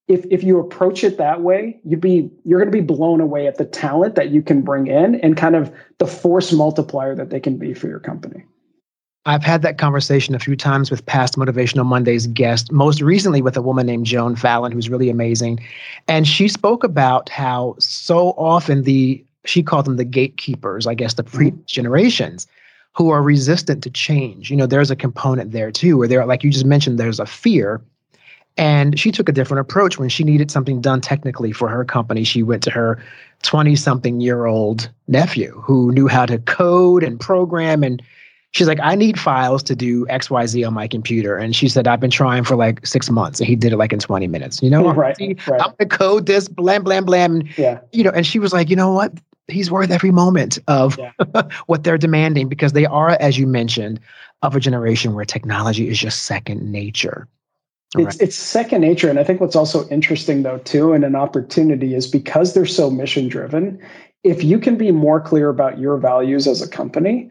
if 0.07 0.25
if 0.29 0.43
you 0.43 0.59
approach 0.59 1.03
it 1.03 1.17
that 1.17 1.41
way, 1.41 1.79
you'd 1.83 2.01
be 2.01 2.29
you're 2.43 2.59
going 2.59 2.71
to 2.71 2.77
be 2.77 2.85
blown 2.85 3.21
away 3.21 3.47
at 3.47 3.57
the 3.57 3.65
talent 3.65 4.15
that 4.15 4.29
you 4.29 4.41
can 4.41 4.61
bring 4.61 4.87
in 4.87 5.15
and 5.15 5.37
kind 5.37 5.55
of 5.55 5.71
the 5.99 6.07
force 6.07 6.51
multiplier 6.51 7.15
that 7.15 7.29
they 7.29 7.39
can 7.39 7.57
be 7.57 7.73
for 7.73 7.87
your 7.87 7.99
company. 7.99 8.43
I've 9.25 9.43
had 9.43 9.61
that 9.61 9.77
conversation 9.77 10.33
a 10.33 10.39
few 10.39 10.55
times 10.55 10.89
with 10.89 11.05
past 11.05 11.35
Motivational 11.35 11.85
Mondays 11.85 12.25
guests, 12.27 12.71
most 12.71 13.01
recently 13.01 13.43
with 13.43 13.55
a 13.55 13.61
woman 13.61 13.85
named 13.85 14.07
Joan 14.07 14.35
Fallon, 14.35 14.71
who's 14.71 14.89
really 14.89 15.11
amazing. 15.11 15.59
And 16.07 16.27
she 16.27 16.47
spoke 16.47 16.83
about 16.83 17.29
how 17.29 17.75
so 17.77 18.29
often 18.29 18.81
the, 18.81 19.23
she 19.45 19.63
called 19.63 19.85
them 19.85 19.97
the 19.97 20.05
gatekeepers, 20.05 20.87
I 20.87 20.93
guess 20.93 21.15
the 21.15 21.23
pre 21.23 21.51
generations, 21.65 22.47
who 22.93 23.09
are 23.09 23.21
resistant 23.21 23.83
to 23.83 23.89
change. 23.89 24.51
You 24.51 24.57
know, 24.57 24.67
there's 24.67 24.91
a 24.91 24.95
component 24.95 25.51
there 25.51 25.71
too, 25.71 25.97
where 25.97 26.07
they're, 26.07 26.25
like 26.25 26.43
you 26.43 26.51
just 26.51 26.65
mentioned, 26.65 26.99
there's 26.99 27.19
a 27.19 27.25
fear 27.25 27.81
and 28.57 28.99
she 28.99 29.11
took 29.11 29.29
a 29.29 29.31
different 29.31 29.61
approach 29.61 29.97
when 29.97 30.09
she 30.09 30.23
needed 30.23 30.51
something 30.51 30.81
done 30.81 31.01
technically 31.01 31.51
for 31.51 31.69
her 31.69 31.85
company. 31.85 32.23
She 32.23 32.43
went 32.43 32.63
to 32.63 32.71
her 32.71 33.01
20 33.43 33.75
something 33.75 34.19
year 34.19 34.45
old 34.45 34.89
nephew 35.07 35.61
who 35.65 35.91
knew 35.91 36.07
how 36.07 36.25
to 36.25 36.37
code 36.39 37.03
and 37.03 37.19
program. 37.19 37.81
And 37.81 38.01
she's 38.51 38.67
like, 38.67 38.79
I 38.81 38.95
need 38.95 39.19
files 39.19 39.63
to 39.63 39.75
do 39.75 40.05
XYZ 40.07 40.67
on 40.67 40.73
my 40.73 40.87
computer. 40.87 41.37
And 41.37 41.55
she 41.55 41.69
said, 41.69 41.87
I've 41.87 42.01
been 42.01 42.11
trying 42.11 42.43
for 42.43 42.55
like 42.55 42.85
six 42.85 43.09
months. 43.09 43.39
And 43.39 43.47
he 43.47 43.55
did 43.55 43.71
it 43.71 43.77
like 43.77 43.93
in 43.93 43.99
20 43.99 44.27
minutes. 44.27 44.61
You 44.61 44.69
know, 44.69 44.91
right, 44.93 45.17
right. 45.19 45.61
I'm 45.61 45.73
going 45.77 45.77
to 45.77 45.85
code 45.85 46.25
this, 46.25 46.49
blam, 46.49 46.83
blam, 46.83 47.05
blam. 47.05 47.43
Yeah. 47.57 47.79
You 47.93 48.03
know, 48.03 48.11
and 48.11 48.27
she 48.27 48.37
was 48.37 48.51
like, 48.51 48.69
you 48.69 48.75
know 48.75 48.91
what? 48.91 49.13
He's 49.47 49.71
worth 49.71 49.91
every 49.91 50.11
moment 50.11 50.59
of 50.67 50.97
yeah. 50.97 51.11
what 51.65 51.83
they're 51.83 51.97
demanding 51.97 52.47
because 52.47 52.73
they 52.73 52.85
are, 52.85 53.09
as 53.19 53.37
you 53.37 53.47
mentioned, 53.47 53.99
of 54.41 54.55
a 54.55 54.59
generation 54.59 55.13
where 55.13 55.25
technology 55.25 55.89
is 55.89 55.99
just 55.99 56.23
second 56.23 56.71
nature. 56.71 57.27
It's 57.97 58.05
right. 58.05 58.21
it's 58.21 58.35
second 58.37 58.81
nature, 58.81 59.09
and 59.09 59.19
I 59.19 59.23
think 59.25 59.41
what's 59.41 59.55
also 59.55 59.87
interesting 59.89 60.43
though 60.43 60.59
too, 60.59 60.93
and 60.93 61.03
an 61.03 61.15
opportunity 61.15 61.93
is 61.93 62.07
because 62.07 62.53
they're 62.53 62.65
so 62.65 62.89
mission 62.89 63.27
driven. 63.27 63.81
If 64.23 64.43
you 64.43 64.59
can 64.59 64.77
be 64.77 64.91
more 64.91 65.19
clear 65.19 65.49
about 65.49 65.77
your 65.79 65.97
values 65.97 66.47
as 66.47 66.61
a 66.61 66.69
company, 66.69 67.29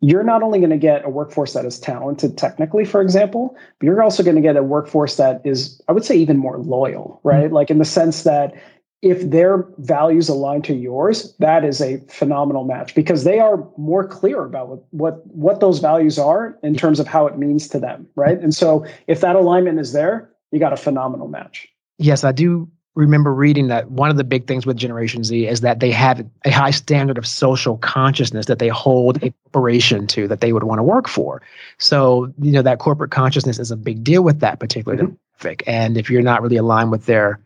you're 0.00 0.22
not 0.22 0.42
only 0.42 0.58
going 0.58 0.70
to 0.70 0.78
get 0.78 1.04
a 1.04 1.10
workforce 1.10 1.52
that 1.52 1.66
is 1.66 1.78
talented 1.78 2.38
technically, 2.38 2.86
for 2.86 3.02
example, 3.02 3.54
but 3.78 3.86
you're 3.86 4.02
also 4.02 4.22
going 4.22 4.36
to 4.36 4.42
get 4.42 4.56
a 4.56 4.62
workforce 4.62 5.16
that 5.16 5.42
is, 5.44 5.80
I 5.88 5.92
would 5.92 6.04
say, 6.04 6.16
even 6.16 6.38
more 6.38 6.58
loyal, 6.58 7.20
right? 7.22 7.46
Mm-hmm. 7.46 7.54
Like 7.54 7.70
in 7.70 7.78
the 7.78 7.84
sense 7.84 8.22
that 8.22 8.54
if 9.02 9.30
their 9.30 9.66
values 9.78 10.28
align 10.28 10.60
to 10.62 10.74
yours, 10.74 11.34
that 11.38 11.64
is 11.64 11.80
a 11.80 11.98
phenomenal 12.08 12.64
match 12.64 12.94
because 12.94 13.24
they 13.24 13.38
are 13.38 13.66
more 13.78 14.06
clear 14.06 14.44
about 14.44 14.68
what, 14.68 14.84
what 14.90 15.26
what 15.26 15.60
those 15.60 15.78
values 15.78 16.18
are 16.18 16.58
in 16.62 16.74
terms 16.74 17.00
of 17.00 17.06
how 17.06 17.26
it 17.26 17.38
means 17.38 17.68
to 17.68 17.78
them, 17.78 18.06
right? 18.14 18.38
And 18.38 18.54
so 18.54 18.84
if 19.06 19.20
that 19.22 19.36
alignment 19.36 19.80
is 19.80 19.92
there, 19.92 20.30
you 20.50 20.58
got 20.58 20.72
a 20.72 20.76
phenomenal 20.76 21.28
match. 21.28 21.66
Yes, 21.98 22.24
I 22.24 22.32
do 22.32 22.68
remember 22.94 23.32
reading 23.32 23.68
that 23.68 23.90
one 23.90 24.10
of 24.10 24.16
the 24.16 24.24
big 24.24 24.46
things 24.46 24.66
with 24.66 24.76
Generation 24.76 25.24
Z 25.24 25.46
is 25.46 25.60
that 25.60 25.80
they 25.80 25.90
have 25.92 26.26
a 26.44 26.50
high 26.50 26.72
standard 26.72 27.16
of 27.16 27.26
social 27.26 27.78
consciousness 27.78 28.46
that 28.46 28.58
they 28.58 28.68
hold 28.68 29.22
a 29.22 29.32
corporation 29.44 30.06
to 30.08 30.28
that 30.28 30.40
they 30.40 30.52
would 30.52 30.64
want 30.64 30.78
to 30.78 30.82
work 30.82 31.08
for. 31.08 31.40
So, 31.78 32.32
you 32.40 32.52
know, 32.52 32.62
that 32.62 32.80
corporate 32.80 33.12
consciousness 33.12 33.58
is 33.58 33.70
a 33.70 33.76
big 33.76 34.02
deal 34.02 34.22
with 34.22 34.40
that 34.40 34.60
particular 34.60 34.98
mm-hmm. 34.98 35.14
demographic. 35.46 35.62
And 35.66 35.96
if 35.96 36.10
you're 36.10 36.20
not 36.20 36.42
really 36.42 36.56
aligned 36.56 36.90
with 36.90 37.06
their 37.06 37.40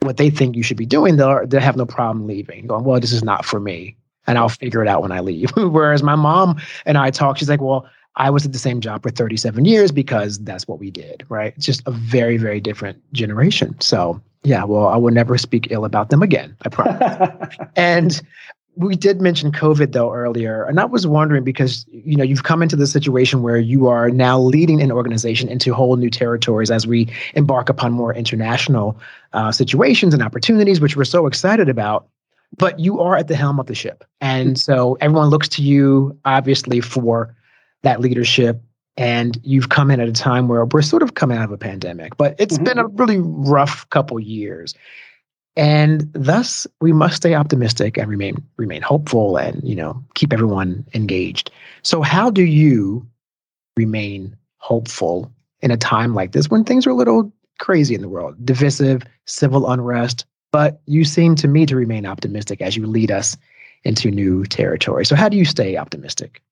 what 0.00 0.16
they 0.16 0.30
think 0.30 0.56
you 0.56 0.62
should 0.62 0.76
be 0.76 0.86
doing, 0.86 1.16
they'll 1.16 1.46
they 1.46 1.60
have 1.60 1.76
no 1.76 1.86
problem 1.86 2.26
leaving, 2.26 2.66
going, 2.66 2.84
well, 2.84 3.00
this 3.00 3.12
is 3.12 3.24
not 3.24 3.44
for 3.44 3.60
me. 3.60 3.96
And 4.26 4.36
I'll 4.36 4.50
figure 4.50 4.82
it 4.82 4.88
out 4.88 5.02
when 5.02 5.12
I 5.12 5.20
leave. 5.20 5.50
Whereas 5.56 6.02
my 6.02 6.14
mom 6.14 6.60
and 6.84 6.98
I 6.98 7.10
talk, 7.10 7.38
she's 7.38 7.48
like, 7.48 7.62
well, 7.62 7.88
I 8.16 8.30
was 8.30 8.44
at 8.44 8.52
the 8.52 8.58
same 8.58 8.80
job 8.80 9.02
for 9.02 9.10
37 9.10 9.64
years 9.64 9.92
because 9.92 10.38
that's 10.40 10.66
what 10.68 10.78
we 10.78 10.90
did, 10.90 11.24
right? 11.28 11.54
It's 11.56 11.64
just 11.64 11.82
a 11.86 11.90
very, 11.92 12.36
very 12.36 12.60
different 12.60 13.00
generation. 13.12 13.80
So, 13.80 14.20
yeah, 14.42 14.64
well, 14.64 14.88
I 14.88 14.96
will 14.96 15.12
never 15.12 15.38
speak 15.38 15.68
ill 15.70 15.84
about 15.84 16.10
them 16.10 16.22
again, 16.22 16.56
I 16.62 16.68
promise. 16.68 17.56
and 17.76 18.20
we 18.78 18.94
did 18.94 19.20
mention 19.20 19.50
COVID 19.50 19.92
though 19.92 20.14
earlier, 20.14 20.64
and 20.64 20.78
I 20.78 20.84
was 20.84 21.06
wondering 21.06 21.42
because 21.42 21.84
you 21.90 22.16
know 22.16 22.22
you've 22.22 22.44
come 22.44 22.62
into 22.62 22.76
the 22.76 22.86
situation 22.86 23.42
where 23.42 23.58
you 23.58 23.88
are 23.88 24.08
now 24.08 24.38
leading 24.38 24.80
an 24.80 24.92
organization 24.92 25.48
into 25.48 25.74
whole 25.74 25.96
new 25.96 26.10
territories 26.10 26.70
as 26.70 26.86
we 26.86 27.08
embark 27.34 27.68
upon 27.68 27.92
more 27.92 28.14
international 28.14 28.96
uh, 29.32 29.50
situations 29.50 30.14
and 30.14 30.22
opportunities, 30.22 30.80
which 30.80 30.96
we're 30.96 31.04
so 31.04 31.26
excited 31.26 31.68
about. 31.68 32.06
But 32.56 32.78
you 32.78 33.00
are 33.00 33.16
at 33.16 33.26
the 33.26 33.36
helm 33.36 33.58
of 33.58 33.66
the 33.66 33.74
ship, 33.74 34.04
and 34.20 34.58
so 34.58 34.96
everyone 35.00 35.28
looks 35.28 35.48
to 35.50 35.62
you 35.62 36.16
obviously 36.24 36.80
for 36.80 37.34
that 37.82 38.00
leadership. 38.00 38.62
And 38.96 39.38
you've 39.44 39.68
come 39.68 39.92
in 39.92 40.00
at 40.00 40.08
a 40.08 40.12
time 40.12 40.48
where 40.48 40.64
we're 40.64 40.82
sort 40.82 41.04
of 41.04 41.14
coming 41.14 41.38
out 41.38 41.44
of 41.44 41.52
a 41.52 41.58
pandemic, 41.58 42.16
but 42.16 42.34
it's 42.38 42.54
mm-hmm. 42.56 42.64
been 42.64 42.78
a 42.78 42.88
really 42.88 43.18
rough 43.20 43.88
couple 43.90 44.18
years 44.18 44.74
and 45.58 46.10
thus 46.14 46.66
we 46.80 46.92
must 46.92 47.16
stay 47.16 47.34
optimistic 47.34 47.98
and 47.98 48.08
remain 48.08 48.42
remain 48.56 48.80
hopeful 48.80 49.36
and 49.36 49.60
you 49.62 49.74
know 49.74 50.02
keep 50.14 50.32
everyone 50.32 50.86
engaged. 50.94 51.50
So 51.82 52.00
how 52.00 52.30
do 52.30 52.44
you 52.44 53.06
remain 53.76 54.34
hopeful 54.56 55.30
in 55.60 55.70
a 55.70 55.76
time 55.76 56.14
like 56.14 56.32
this 56.32 56.48
when 56.48 56.64
things 56.64 56.86
are 56.86 56.90
a 56.90 56.94
little 56.94 57.30
crazy 57.58 57.94
in 57.94 58.00
the 58.00 58.08
world? 58.08 58.34
Divisive 58.46 59.02
civil 59.26 59.70
unrest 59.70 60.24
but 60.50 60.80
you 60.86 61.04
seem 61.04 61.34
to 61.36 61.48
me 61.48 61.66
to 61.66 61.76
remain 61.76 62.06
optimistic 62.06 62.62
as 62.62 62.76
you 62.76 62.86
lead 62.86 63.10
us 63.10 63.36
into 63.84 64.10
new 64.10 64.44
territory. 64.46 65.04
So 65.04 65.14
how 65.14 65.28
do 65.28 65.36
you 65.36 65.44
stay 65.44 65.76
optimistic? 65.76 66.42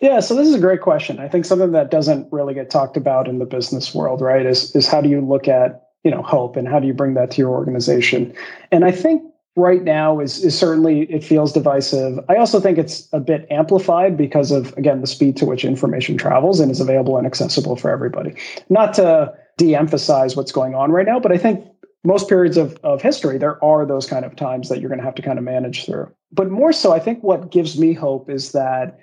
Yeah, 0.00 0.20
so 0.20 0.34
this 0.34 0.48
is 0.48 0.54
a 0.54 0.60
great 0.60 0.80
question. 0.80 1.18
I 1.18 1.28
think 1.28 1.44
something 1.44 1.72
that 1.72 1.90
doesn't 1.90 2.32
really 2.32 2.54
get 2.54 2.70
talked 2.70 2.96
about 2.96 3.28
in 3.28 3.38
the 3.38 3.44
business 3.44 3.94
world, 3.94 4.20
right, 4.20 4.44
is 4.44 4.74
is 4.74 4.86
how 4.86 5.00
do 5.00 5.08
you 5.08 5.20
look 5.20 5.48
at 5.48 5.81
you 6.04 6.10
know 6.10 6.22
hope 6.22 6.56
and 6.56 6.68
how 6.68 6.78
do 6.78 6.86
you 6.86 6.94
bring 6.94 7.14
that 7.14 7.30
to 7.32 7.38
your 7.38 7.50
organization? 7.50 8.34
And 8.70 8.84
i 8.84 8.90
think 8.90 9.22
right 9.56 9.82
now 9.82 10.18
is 10.18 10.42
is 10.42 10.58
certainly 10.58 11.02
it 11.02 11.22
feels 11.22 11.52
divisive. 11.52 12.18
I 12.28 12.36
also 12.36 12.60
think 12.60 12.78
it's 12.78 13.08
a 13.12 13.20
bit 13.20 13.46
amplified 13.50 14.16
because 14.16 14.50
of 14.50 14.76
again 14.78 15.00
the 15.00 15.06
speed 15.06 15.36
to 15.38 15.44
which 15.44 15.64
information 15.64 16.16
travels 16.16 16.60
and 16.60 16.70
is 16.70 16.80
available 16.80 17.16
and 17.18 17.26
accessible 17.26 17.76
for 17.76 17.90
everybody. 17.90 18.34
Not 18.68 18.94
to 18.94 19.34
de-emphasize 19.58 20.34
what's 20.34 20.52
going 20.52 20.74
on 20.74 20.90
right 20.90 21.06
now 21.06 21.20
but 21.20 21.30
i 21.30 21.36
think 21.36 21.62
most 22.04 22.28
periods 22.28 22.56
of, 22.56 22.76
of 22.82 23.02
history 23.02 23.38
there 23.38 23.62
are 23.62 23.84
those 23.86 24.06
kind 24.06 24.24
of 24.24 24.34
times 24.34 24.68
that 24.68 24.80
you're 24.80 24.88
going 24.88 24.98
to 24.98 25.04
have 25.04 25.14
to 25.14 25.22
kind 25.22 25.38
of 25.38 25.44
manage 25.44 25.84
through. 25.84 26.10
But 26.32 26.50
more 26.50 26.72
so 26.72 26.92
i 26.92 26.98
think 26.98 27.22
what 27.22 27.50
gives 27.50 27.78
me 27.78 27.92
hope 27.92 28.30
is 28.30 28.52
that 28.52 28.98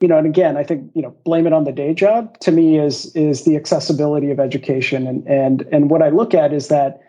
you 0.00 0.06
know, 0.06 0.16
and 0.16 0.26
again, 0.26 0.56
I 0.56 0.62
think 0.62 0.90
you 0.94 1.02
know, 1.02 1.14
blame 1.24 1.46
it 1.46 1.52
on 1.52 1.64
the 1.64 1.72
day 1.72 1.92
job. 1.92 2.38
To 2.40 2.52
me, 2.52 2.78
is 2.78 3.14
is 3.16 3.44
the 3.44 3.56
accessibility 3.56 4.30
of 4.30 4.38
education, 4.38 5.06
and 5.06 5.26
and 5.26 5.62
and 5.72 5.90
what 5.90 6.02
I 6.02 6.10
look 6.10 6.34
at 6.34 6.52
is 6.52 6.68
that, 6.68 7.00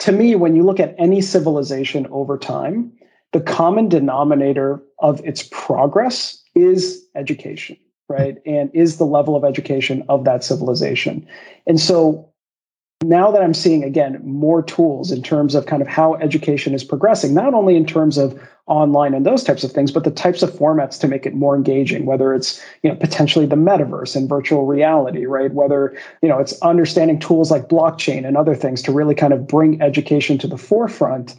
to 0.00 0.12
me, 0.12 0.34
when 0.34 0.56
you 0.56 0.64
look 0.64 0.80
at 0.80 0.94
any 0.98 1.20
civilization 1.20 2.06
over 2.10 2.36
time, 2.36 2.92
the 3.32 3.40
common 3.40 3.88
denominator 3.88 4.82
of 4.98 5.24
its 5.24 5.48
progress 5.52 6.42
is 6.54 7.06
education, 7.14 7.76
right? 8.08 8.38
Hmm. 8.44 8.54
And 8.54 8.70
is 8.74 8.96
the 8.96 9.06
level 9.06 9.36
of 9.36 9.44
education 9.44 10.04
of 10.08 10.24
that 10.24 10.42
civilization, 10.42 11.26
and 11.66 11.78
so 11.78 12.31
now 13.02 13.30
that 13.30 13.42
I'm 13.42 13.54
seeing 13.54 13.84
again 13.84 14.20
more 14.24 14.62
tools 14.62 15.10
in 15.12 15.22
terms 15.22 15.54
of 15.54 15.66
kind 15.66 15.82
of 15.82 15.88
how 15.88 16.14
education 16.16 16.74
is 16.74 16.84
progressing, 16.84 17.34
not 17.34 17.54
only 17.54 17.76
in 17.76 17.86
terms 17.86 18.18
of 18.18 18.40
online 18.66 19.14
and 19.14 19.26
those 19.26 19.42
types 19.42 19.64
of 19.64 19.72
things, 19.72 19.90
but 19.90 20.04
the 20.04 20.10
types 20.10 20.42
of 20.42 20.50
formats 20.50 20.98
to 21.00 21.08
make 21.08 21.26
it 21.26 21.34
more 21.34 21.56
engaging, 21.56 22.06
whether 22.06 22.32
it's, 22.32 22.62
you 22.82 22.90
know, 22.90 22.96
potentially 22.96 23.46
the 23.46 23.56
metaverse 23.56 24.14
and 24.14 24.28
virtual 24.28 24.66
reality, 24.66 25.26
right? 25.26 25.52
Whether, 25.52 25.96
you 26.22 26.28
know, 26.28 26.38
it's 26.38 26.60
understanding 26.62 27.18
tools 27.18 27.50
like 27.50 27.68
blockchain 27.68 28.26
and 28.26 28.36
other 28.36 28.54
things 28.54 28.80
to 28.82 28.92
really 28.92 29.14
kind 29.14 29.32
of 29.32 29.46
bring 29.46 29.82
education 29.82 30.38
to 30.38 30.46
the 30.46 30.58
forefront. 30.58 31.34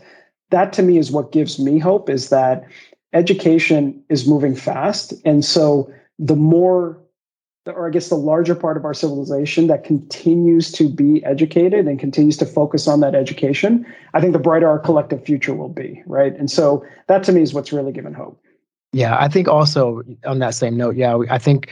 That 0.51 0.73
to 0.73 0.83
me 0.83 0.97
is 0.97 1.11
what 1.11 1.31
gives 1.31 1.59
me 1.59 1.79
hope 1.79 2.09
is 2.09 2.29
that 2.29 2.65
education 3.13 4.03
is 4.09 4.27
moving 4.27 4.55
fast. 4.55 5.13
And 5.23 5.45
so 5.45 5.91
the 6.19 6.35
more 6.35 6.99
or 7.65 7.87
I 7.87 7.91
guess 7.91 8.09
the 8.09 8.15
larger 8.15 8.55
part 8.55 8.75
of 8.77 8.85
our 8.85 8.93
civilization 8.93 9.67
that 9.67 9.83
continues 9.83 10.71
to 10.73 10.89
be 10.89 11.23
educated 11.23 11.87
and 11.87 11.97
continues 11.99 12.37
to 12.37 12.45
focus 12.45 12.87
on 12.87 12.99
that 12.99 13.15
education, 13.15 13.85
I 14.13 14.21
think 14.21 14.33
the 14.33 14.39
brighter 14.39 14.67
our 14.67 14.79
collective 14.79 15.23
future 15.23 15.53
will 15.53 15.69
be, 15.69 16.03
right? 16.05 16.37
And 16.37 16.51
so 16.51 16.85
that 17.07 17.23
to 17.23 17.31
me 17.31 17.41
is 17.41 17.53
what's 17.53 17.71
really 17.71 17.91
given 17.91 18.13
hope. 18.13 18.41
Yeah, 18.91 19.17
I 19.17 19.27
think 19.27 19.47
also 19.47 20.03
on 20.25 20.39
that 20.39 20.55
same 20.55 20.77
note, 20.77 20.95
yeah, 20.95 21.17
I 21.29 21.37
think 21.37 21.71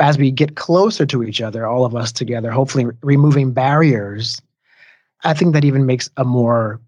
as 0.00 0.18
we 0.18 0.30
get 0.30 0.56
closer 0.56 1.06
to 1.06 1.24
each 1.24 1.40
other, 1.40 1.66
all 1.66 1.84
of 1.84 1.96
us 1.96 2.12
together, 2.12 2.50
hopefully 2.50 2.86
removing 3.02 3.52
barriers, 3.52 4.40
I 5.24 5.34
think 5.34 5.54
that 5.54 5.64
even 5.64 5.86
makes 5.86 6.10
a 6.16 6.24
more 6.24 6.80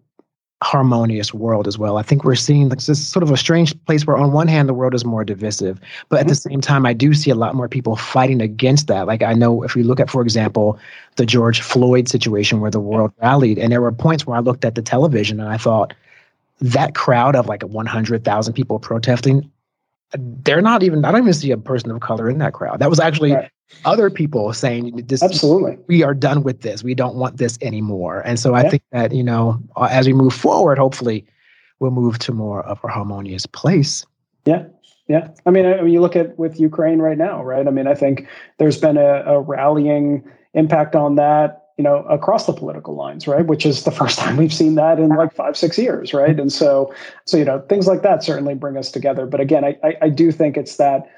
harmonious 0.64 1.34
world 1.34 1.68
as 1.68 1.78
well. 1.78 1.98
I 1.98 2.02
think 2.02 2.24
we're 2.24 2.34
seeing 2.34 2.68
like 2.68 2.80
this 2.80 3.06
sort 3.06 3.22
of 3.22 3.30
a 3.30 3.36
strange 3.36 3.74
place 3.84 4.06
where 4.06 4.16
on 4.16 4.32
one 4.32 4.48
hand 4.48 4.68
the 4.68 4.74
world 4.74 4.94
is 4.94 5.04
more 5.04 5.24
divisive, 5.24 5.78
but 6.08 6.20
at 6.20 6.26
the 6.26 6.32
mm-hmm. 6.32 6.50
same 6.50 6.60
time 6.60 6.86
I 6.86 6.92
do 6.94 7.12
see 7.12 7.30
a 7.30 7.34
lot 7.34 7.54
more 7.54 7.68
people 7.68 7.96
fighting 7.96 8.40
against 8.40 8.86
that. 8.88 9.06
Like 9.06 9.22
I 9.22 9.34
know 9.34 9.62
if 9.62 9.74
we 9.74 9.82
look 9.82 10.00
at 10.00 10.10
for 10.10 10.22
example 10.22 10.78
the 11.16 11.26
George 11.26 11.60
Floyd 11.60 12.08
situation 12.08 12.60
where 12.60 12.70
the 12.70 12.80
world 12.80 13.12
rallied 13.20 13.58
and 13.58 13.70
there 13.70 13.82
were 13.82 13.92
points 13.92 14.26
where 14.26 14.36
I 14.36 14.40
looked 14.40 14.64
at 14.64 14.74
the 14.74 14.82
television 14.82 15.38
and 15.38 15.48
I 15.48 15.58
thought 15.58 15.92
that 16.60 16.94
crowd 16.94 17.36
of 17.36 17.46
like 17.46 17.62
100,000 17.62 18.52
people 18.54 18.78
protesting 18.78 19.50
they're 20.16 20.62
not 20.62 20.82
even 20.82 21.04
I 21.04 21.12
don't 21.12 21.22
even 21.22 21.34
see 21.34 21.50
a 21.50 21.56
person 21.56 21.90
of 21.90 22.00
color 22.00 22.30
in 22.30 22.38
that 22.38 22.52
crowd. 22.52 22.78
That 22.78 22.90
was 22.90 23.00
actually 23.00 23.32
right. 23.32 23.50
Other 23.84 24.10
people 24.10 24.52
saying 24.52 24.94
this 25.06 25.22
absolutely 25.22 25.78
we 25.88 26.02
are 26.02 26.14
done 26.14 26.42
with 26.42 26.60
this. 26.60 26.84
We 26.84 26.94
don't 26.94 27.16
want 27.16 27.38
this 27.38 27.58
anymore. 27.60 28.20
And 28.24 28.38
so 28.38 28.54
I 28.54 28.62
yeah. 28.62 28.70
think 28.70 28.82
that 28.92 29.12
you 29.12 29.22
know 29.22 29.60
uh, 29.76 29.88
as 29.90 30.06
we 30.06 30.12
move 30.12 30.34
forward, 30.34 30.78
hopefully 30.78 31.24
we'll 31.80 31.90
move 31.90 32.18
to 32.20 32.32
more 32.32 32.62
of 32.62 32.78
a 32.84 32.88
harmonious 32.88 33.46
place. 33.46 34.06
Yeah. 34.44 34.64
Yeah, 35.06 35.28
I 35.44 35.50
mean, 35.50 35.66
I 35.66 35.82
mean, 35.82 35.92
you 35.92 36.00
look 36.00 36.16
at 36.16 36.38
with 36.38 36.58
Ukraine 36.58 36.98
right 36.98 37.18
now, 37.18 37.44
right? 37.44 37.68
I 37.68 37.70
mean, 37.70 37.86
I 37.86 37.94
think 37.94 38.26
there's 38.56 38.78
been 38.78 38.96
a, 38.96 39.22
a 39.26 39.38
rallying 39.38 40.24
impact 40.54 40.96
on 40.96 41.16
that 41.16 41.64
you 41.76 41.82
know, 41.82 42.02
across 42.04 42.46
the 42.46 42.52
political 42.52 42.94
lines, 42.94 43.26
right? 43.26 43.46
Which 43.46 43.66
is 43.66 43.84
the 43.84 43.90
first 43.90 44.18
time 44.20 44.36
we've 44.36 44.54
seen 44.54 44.74
that 44.76 44.98
in 44.98 45.08
like 45.10 45.34
five, 45.34 45.56
six 45.56 45.76
years, 45.78 46.14
right? 46.14 46.38
And 46.38 46.52
so, 46.52 46.94
so 47.24 47.36
you 47.36 47.44
know, 47.44 47.60
things 47.68 47.86
like 47.86 48.02
that 48.02 48.22
certainly 48.22 48.54
bring 48.54 48.76
us 48.76 48.90
together. 48.90 49.26
But 49.26 49.40
again, 49.40 49.64
I, 49.64 49.76
I, 49.82 49.94
I 50.02 50.08
do 50.08 50.30
think 50.30 50.56
it's 50.56 50.76
that 50.76 51.10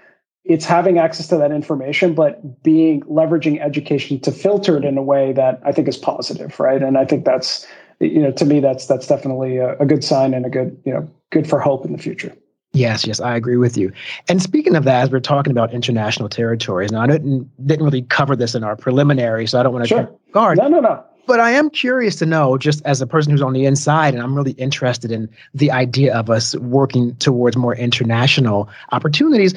it's 0.49 0.65
having 0.65 0.99
access 0.99 1.27
to 1.29 1.37
that 1.37 1.51
information, 1.51 2.15
but 2.15 2.63
being 2.63 3.03
leveraging 3.03 3.61
education 3.61 4.21
to 4.21 4.33
filter 4.33 4.77
it 4.77 4.85
in 4.85 4.97
a 4.97 5.03
way 5.03 5.33
that 5.33 5.61
I 5.65 5.73
think 5.73 5.89
is 5.89 5.97
positive, 5.97 6.59
right? 6.61 6.83
And 6.83 6.97
I 6.97 7.05
think 7.05 7.25
that's, 7.25 7.67
you 8.01 8.21
know, 8.21 8.31
to 8.33 8.45
me, 8.45 8.61
that's 8.61 8.87
that's 8.87 9.07
definitely 9.07 9.59
a, 9.59 9.77
a 9.79 9.87
good 9.87 10.05
sign 10.05 10.35
and 10.35 10.47
a 10.47 10.51
good, 10.51 10.81
you 10.85 10.93
know, 10.93 11.09
good 11.31 11.49
for 11.49 11.59
hope 11.59 11.85
in 11.85 11.93
the 11.93 11.99
future. 11.99 12.33
Yes, 12.73 13.07
yes, 13.07 13.21
I 13.21 13.35
agree 13.35 13.57
with 13.57 13.77
you. 13.77 13.91
And 14.29 14.43
speaking 14.43 14.77
of 14.77 14.85
that, 14.85 15.03
as 15.05 15.11
we're 15.11 15.21
talking 15.21 15.51
about 15.51 15.73
international 15.73 16.29
territories, 16.29 16.93
now 16.93 17.01
I 17.01 17.07
didn't 17.07 17.51
didn't 17.67 17.85
really 17.85 18.03
cover 18.03 18.37
this 18.37 18.55
in 18.55 18.63
our 18.63 18.77
preliminary, 18.77 19.47
so 19.47 19.59
I 19.59 19.63
don't 19.63 19.73
want 19.73 19.85
to 19.85 19.89
sure. 19.89 20.11
guard. 20.33 20.59
No, 20.59 20.69
no, 20.69 20.81
no. 20.81 21.03
But 21.27 21.41
I 21.41 21.51
am 21.51 21.71
curious 21.71 22.17
to 22.17 22.27
know, 22.27 22.57
just 22.57 22.85
as 22.85 23.01
a 23.01 23.07
person 23.07 23.33
who's 23.33 23.43
on 23.43 23.53
the 23.53 23.65
inside, 23.65 24.15
and 24.15 24.23
I'm 24.23 24.35
really 24.35 24.53
interested 24.53 25.11
in 25.11 25.29
the 25.55 25.73
idea 25.73 26.15
of 26.15 26.31
us 26.31 26.55
working 26.57 27.17
towards 27.17 27.57
more 27.57 27.75
international 27.75 28.69
opportunities. 28.93 29.53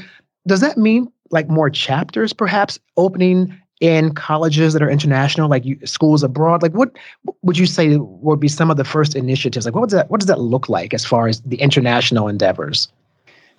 Does 0.47 0.61
that 0.61 0.77
mean 0.77 1.11
like 1.31 1.49
more 1.49 1.69
chapters, 1.69 2.33
perhaps 2.33 2.79
opening 2.97 3.55
in 3.79 4.13
colleges 4.13 4.73
that 4.73 4.81
are 4.81 4.89
international, 4.89 5.49
like 5.49 5.65
you, 5.65 5.79
schools 5.85 6.23
abroad? 6.23 6.61
Like, 6.61 6.73
what 6.73 6.95
would 7.43 7.57
you 7.57 7.65
say 7.65 7.97
would 7.97 8.39
be 8.39 8.47
some 8.47 8.69
of 8.69 8.77
the 8.77 8.83
first 8.83 9.15
initiatives? 9.15 9.65
Like, 9.65 9.75
what 9.75 9.89
does 9.89 9.97
that 9.97 10.09
what 10.09 10.19
does 10.19 10.27
that 10.27 10.39
look 10.39 10.69
like 10.69 10.93
as 10.93 11.05
far 11.05 11.27
as 11.27 11.41
the 11.41 11.57
international 11.57 12.27
endeavors? 12.27 12.89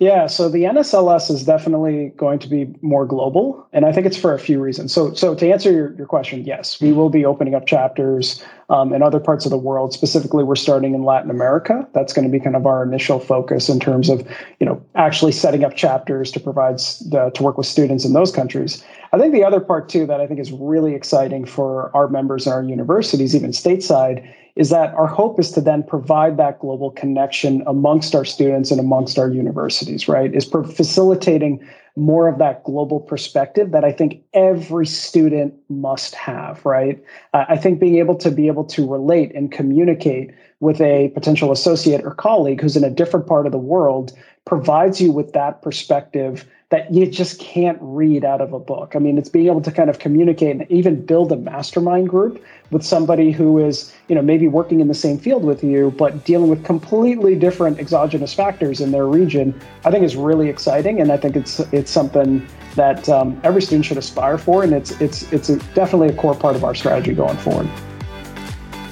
Yeah, 0.01 0.25
so 0.25 0.49
the 0.49 0.63
NSLS 0.63 1.29
is 1.29 1.43
definitely 1.43 2.11
going 2.17 2.39
to 2.39 2.47
be 2.47 2.73
more 2.81 3.05
global, 3.05 3.67
and 3.71 3.85
I 3.85 3.91
think 3.91 4.07
it's 4.07 4.17
for 4.17 4.33
a 4.33 4.39
few 4.39 4.59
reasons. 4.59 4.91
So, 4.91 5.13
so 5.13 5.35
to 5.35 5.51
answer 5.51 5.71
your, 5.71 5.93
your 5.93 6.07
question, 6.07 6.43
yes, 6.43 6.81
we 6.81 6.91
will 6.91 7.11
be 7.11 7.23
opening 7.23 7.53
up 7.53 7.67
chapters 7.67 8.43
um, 8.71 8.93
in 8.93 9.03
other 9.03 9.19
parts 9.19 9.45
of 9.45 9.51
the 9.51 9.59
world. 9.59 9.93
Specifically, 9.93 10.43
we're 10.43 10.55
starting 10.55 10.95
in 10.95 11.03
Latin 11.03 11.29
America. 11.29 11.87
That's 11.93 12.13
going 12.13 12.25
to 12.25 12.31
be 12.31 12.43
kind 12.43 12.55
of 12.55 12.65
our 12.65 12.81
initial 12.81 13.19
focus 13.19 13.69
in 13.69 13.79
terms 13.79 14.09
of, 14.09 14.27
you 14.59 14.65
know, 14.65 14.83
actually 14.95 15.33
setting 15.33 15.63
up 15.63 15.75
chapters 15.75 16.31
to 16.31 16.39
provide 16.39 16.79
the, 16.79 17.29
to 17.35 17.43
work 17.43 17.59
with 17.59 17.67
students 17.67 18.03
in 18.03 18.13
those 18.13 18.31
countries. 18.31 18.83
I 19.13 19.19
think 19.19 19.33
the 19.33 19.43
other 19.43 19.59
part 19.59 19.89
too 19.89 20.05
that 20.05 20.21
I 20.21 20.27
think 20.27 20.39
is 20.39 20.51
really 20.51 20.95
exciting 20.95 21.45
for 21.45 21.95
our 21.95 22.07
members 22.07 22.45
and 22.45 22.53
our 22.53 22.63
universities, 22.63 23.35
even 23.35 23.51
stateside, 23.51 24.25
is 24.55 24.69
that 24.69 24.93
our 24.93 25.07
hope 25.07 25.39
is 25.39 25.51
to 25.51 25.61
then 25.61 25.83
provide 25.83 26.37
that 26.37 26.59
global 26.59 26.91
connection 26.91 27.63
amongst 27.67 28.15
our 28.15 28.25
students 28.25 28.71
and 28.71 28.79
amongst 28.79 29.17
our 29.17 29.29
universities, 29.29 30.07
right? 30.07 30.33
Is 30.33 30.45
facilitating 30.45 31.65
more 31.95 32.27
of 32.27 32.37
that 32.39 32.63
global 32.63 32.99
perspective 32.99 33.71
that 33.71 33.83
I 33.83 33.91
think 33.91 34.23
every 34.33 34.85
student 34.85 35.53
must 35.69 36.15
have, 36.15 36.65
right? 36.65 37.01
Uh, 37.33 37.45
I 37.49 37.57
think 37.57 37.79
being 37.79 37.97
able 37.97 38.15
to 38.15 38.31
be 38.31 38.47
able 38.47 38.63
to 38.65 38.89
relate 38.89 39.33
and 39.35 39.51
communicate 39.51 40.31
with 40.61 40.79
a 40.79 41.09
potential 41.09 41.51
associate 41.51 42.01
or 42.03 42.13
colleague 42.15 42.61
who's 42.61 42.77
in 42.77 42.83
a 42.83 42.89
different 42.89 43.27
part 43.27 43.45
of 43.45 43.51
the 43.51 43.57
world 43.57 44.13
provides 44.45 44.99
you 44.99 45.11
with 45.11 45.33
that 45.33 45.61
perspective 45.61 46.45
that 46.71 46.91
you 46.93 47.05
just 47.05 47.37
can't 47.37 47.77
read 47.81 48.23
out 48.23 48.39
of 48.39 48.53
a 48.53 48.59
book. 48.59 48.95
I 48.95 48.99
mean, 48.99 49.17
it's 49.17 49.27
being 49.27 49.47
able 49.47 49.61
to 49.61 49.71
kind 49.71 49.89
of 49.89 49.99
communicate 49.99 50.55
and 50.55 50.71
even 50.71 51.05
build 51.05 51.31
a 51.33 51.35
mastermind 51.35 52.07
group 52.09 52.41
with 52.71 52.81
somebody 52.81 53.31
who 53.31 53.59
is, 53.59 53.93
you 54.07 54.15
know, 54.15 54.21
maybe 54.21 54.47
working 54.47 54.79
in 54.79 54.87
the 54.87 54.93
same 54.93 55.19
field 55.19 55.43
with 55.43 55.65
you, 55.65 55.93
but 55.97 56.23
dealing 56.23 56.49
with 56.49 56.63
completely 56.63 57.35
different 57.35 57.77
exogenous 57.77 58.33
factors 58.33 58.79
in 58.79 58.91
their 58.91 59.05
region. 59.05 59.53
I 59.83 59.91
think 59.91 60.05
is 60.05 60.15
really 60.15 60.47
exciting, 60.47 61.01
and 61.01 61.11
I 61.11 61.17
think 61.17 61.35
it's 61.35 61.59
it's 61.73 61.91
something 61.91 62.47
that 62.75 63.09
um, 63.09 63.39
every 63.43 63.61
student 63.61 63.85
should 63.85 63.97
aspire 63.97 64.37
for, 64.37 64.63
and 64.63 64.73
it's 64.73 64.91
it's 65.01 65.31
it's 65.33 65.49
a, 65.49 65.57
definitely 65.75 66.07
a 66.07 66.13
core 66.13 66.35
part 66.35 66.55
of 66.55 66.63
our 66.63 66.73
strategy 66.73 67.13
going 67.13 67.37
forward. 67.37 67.69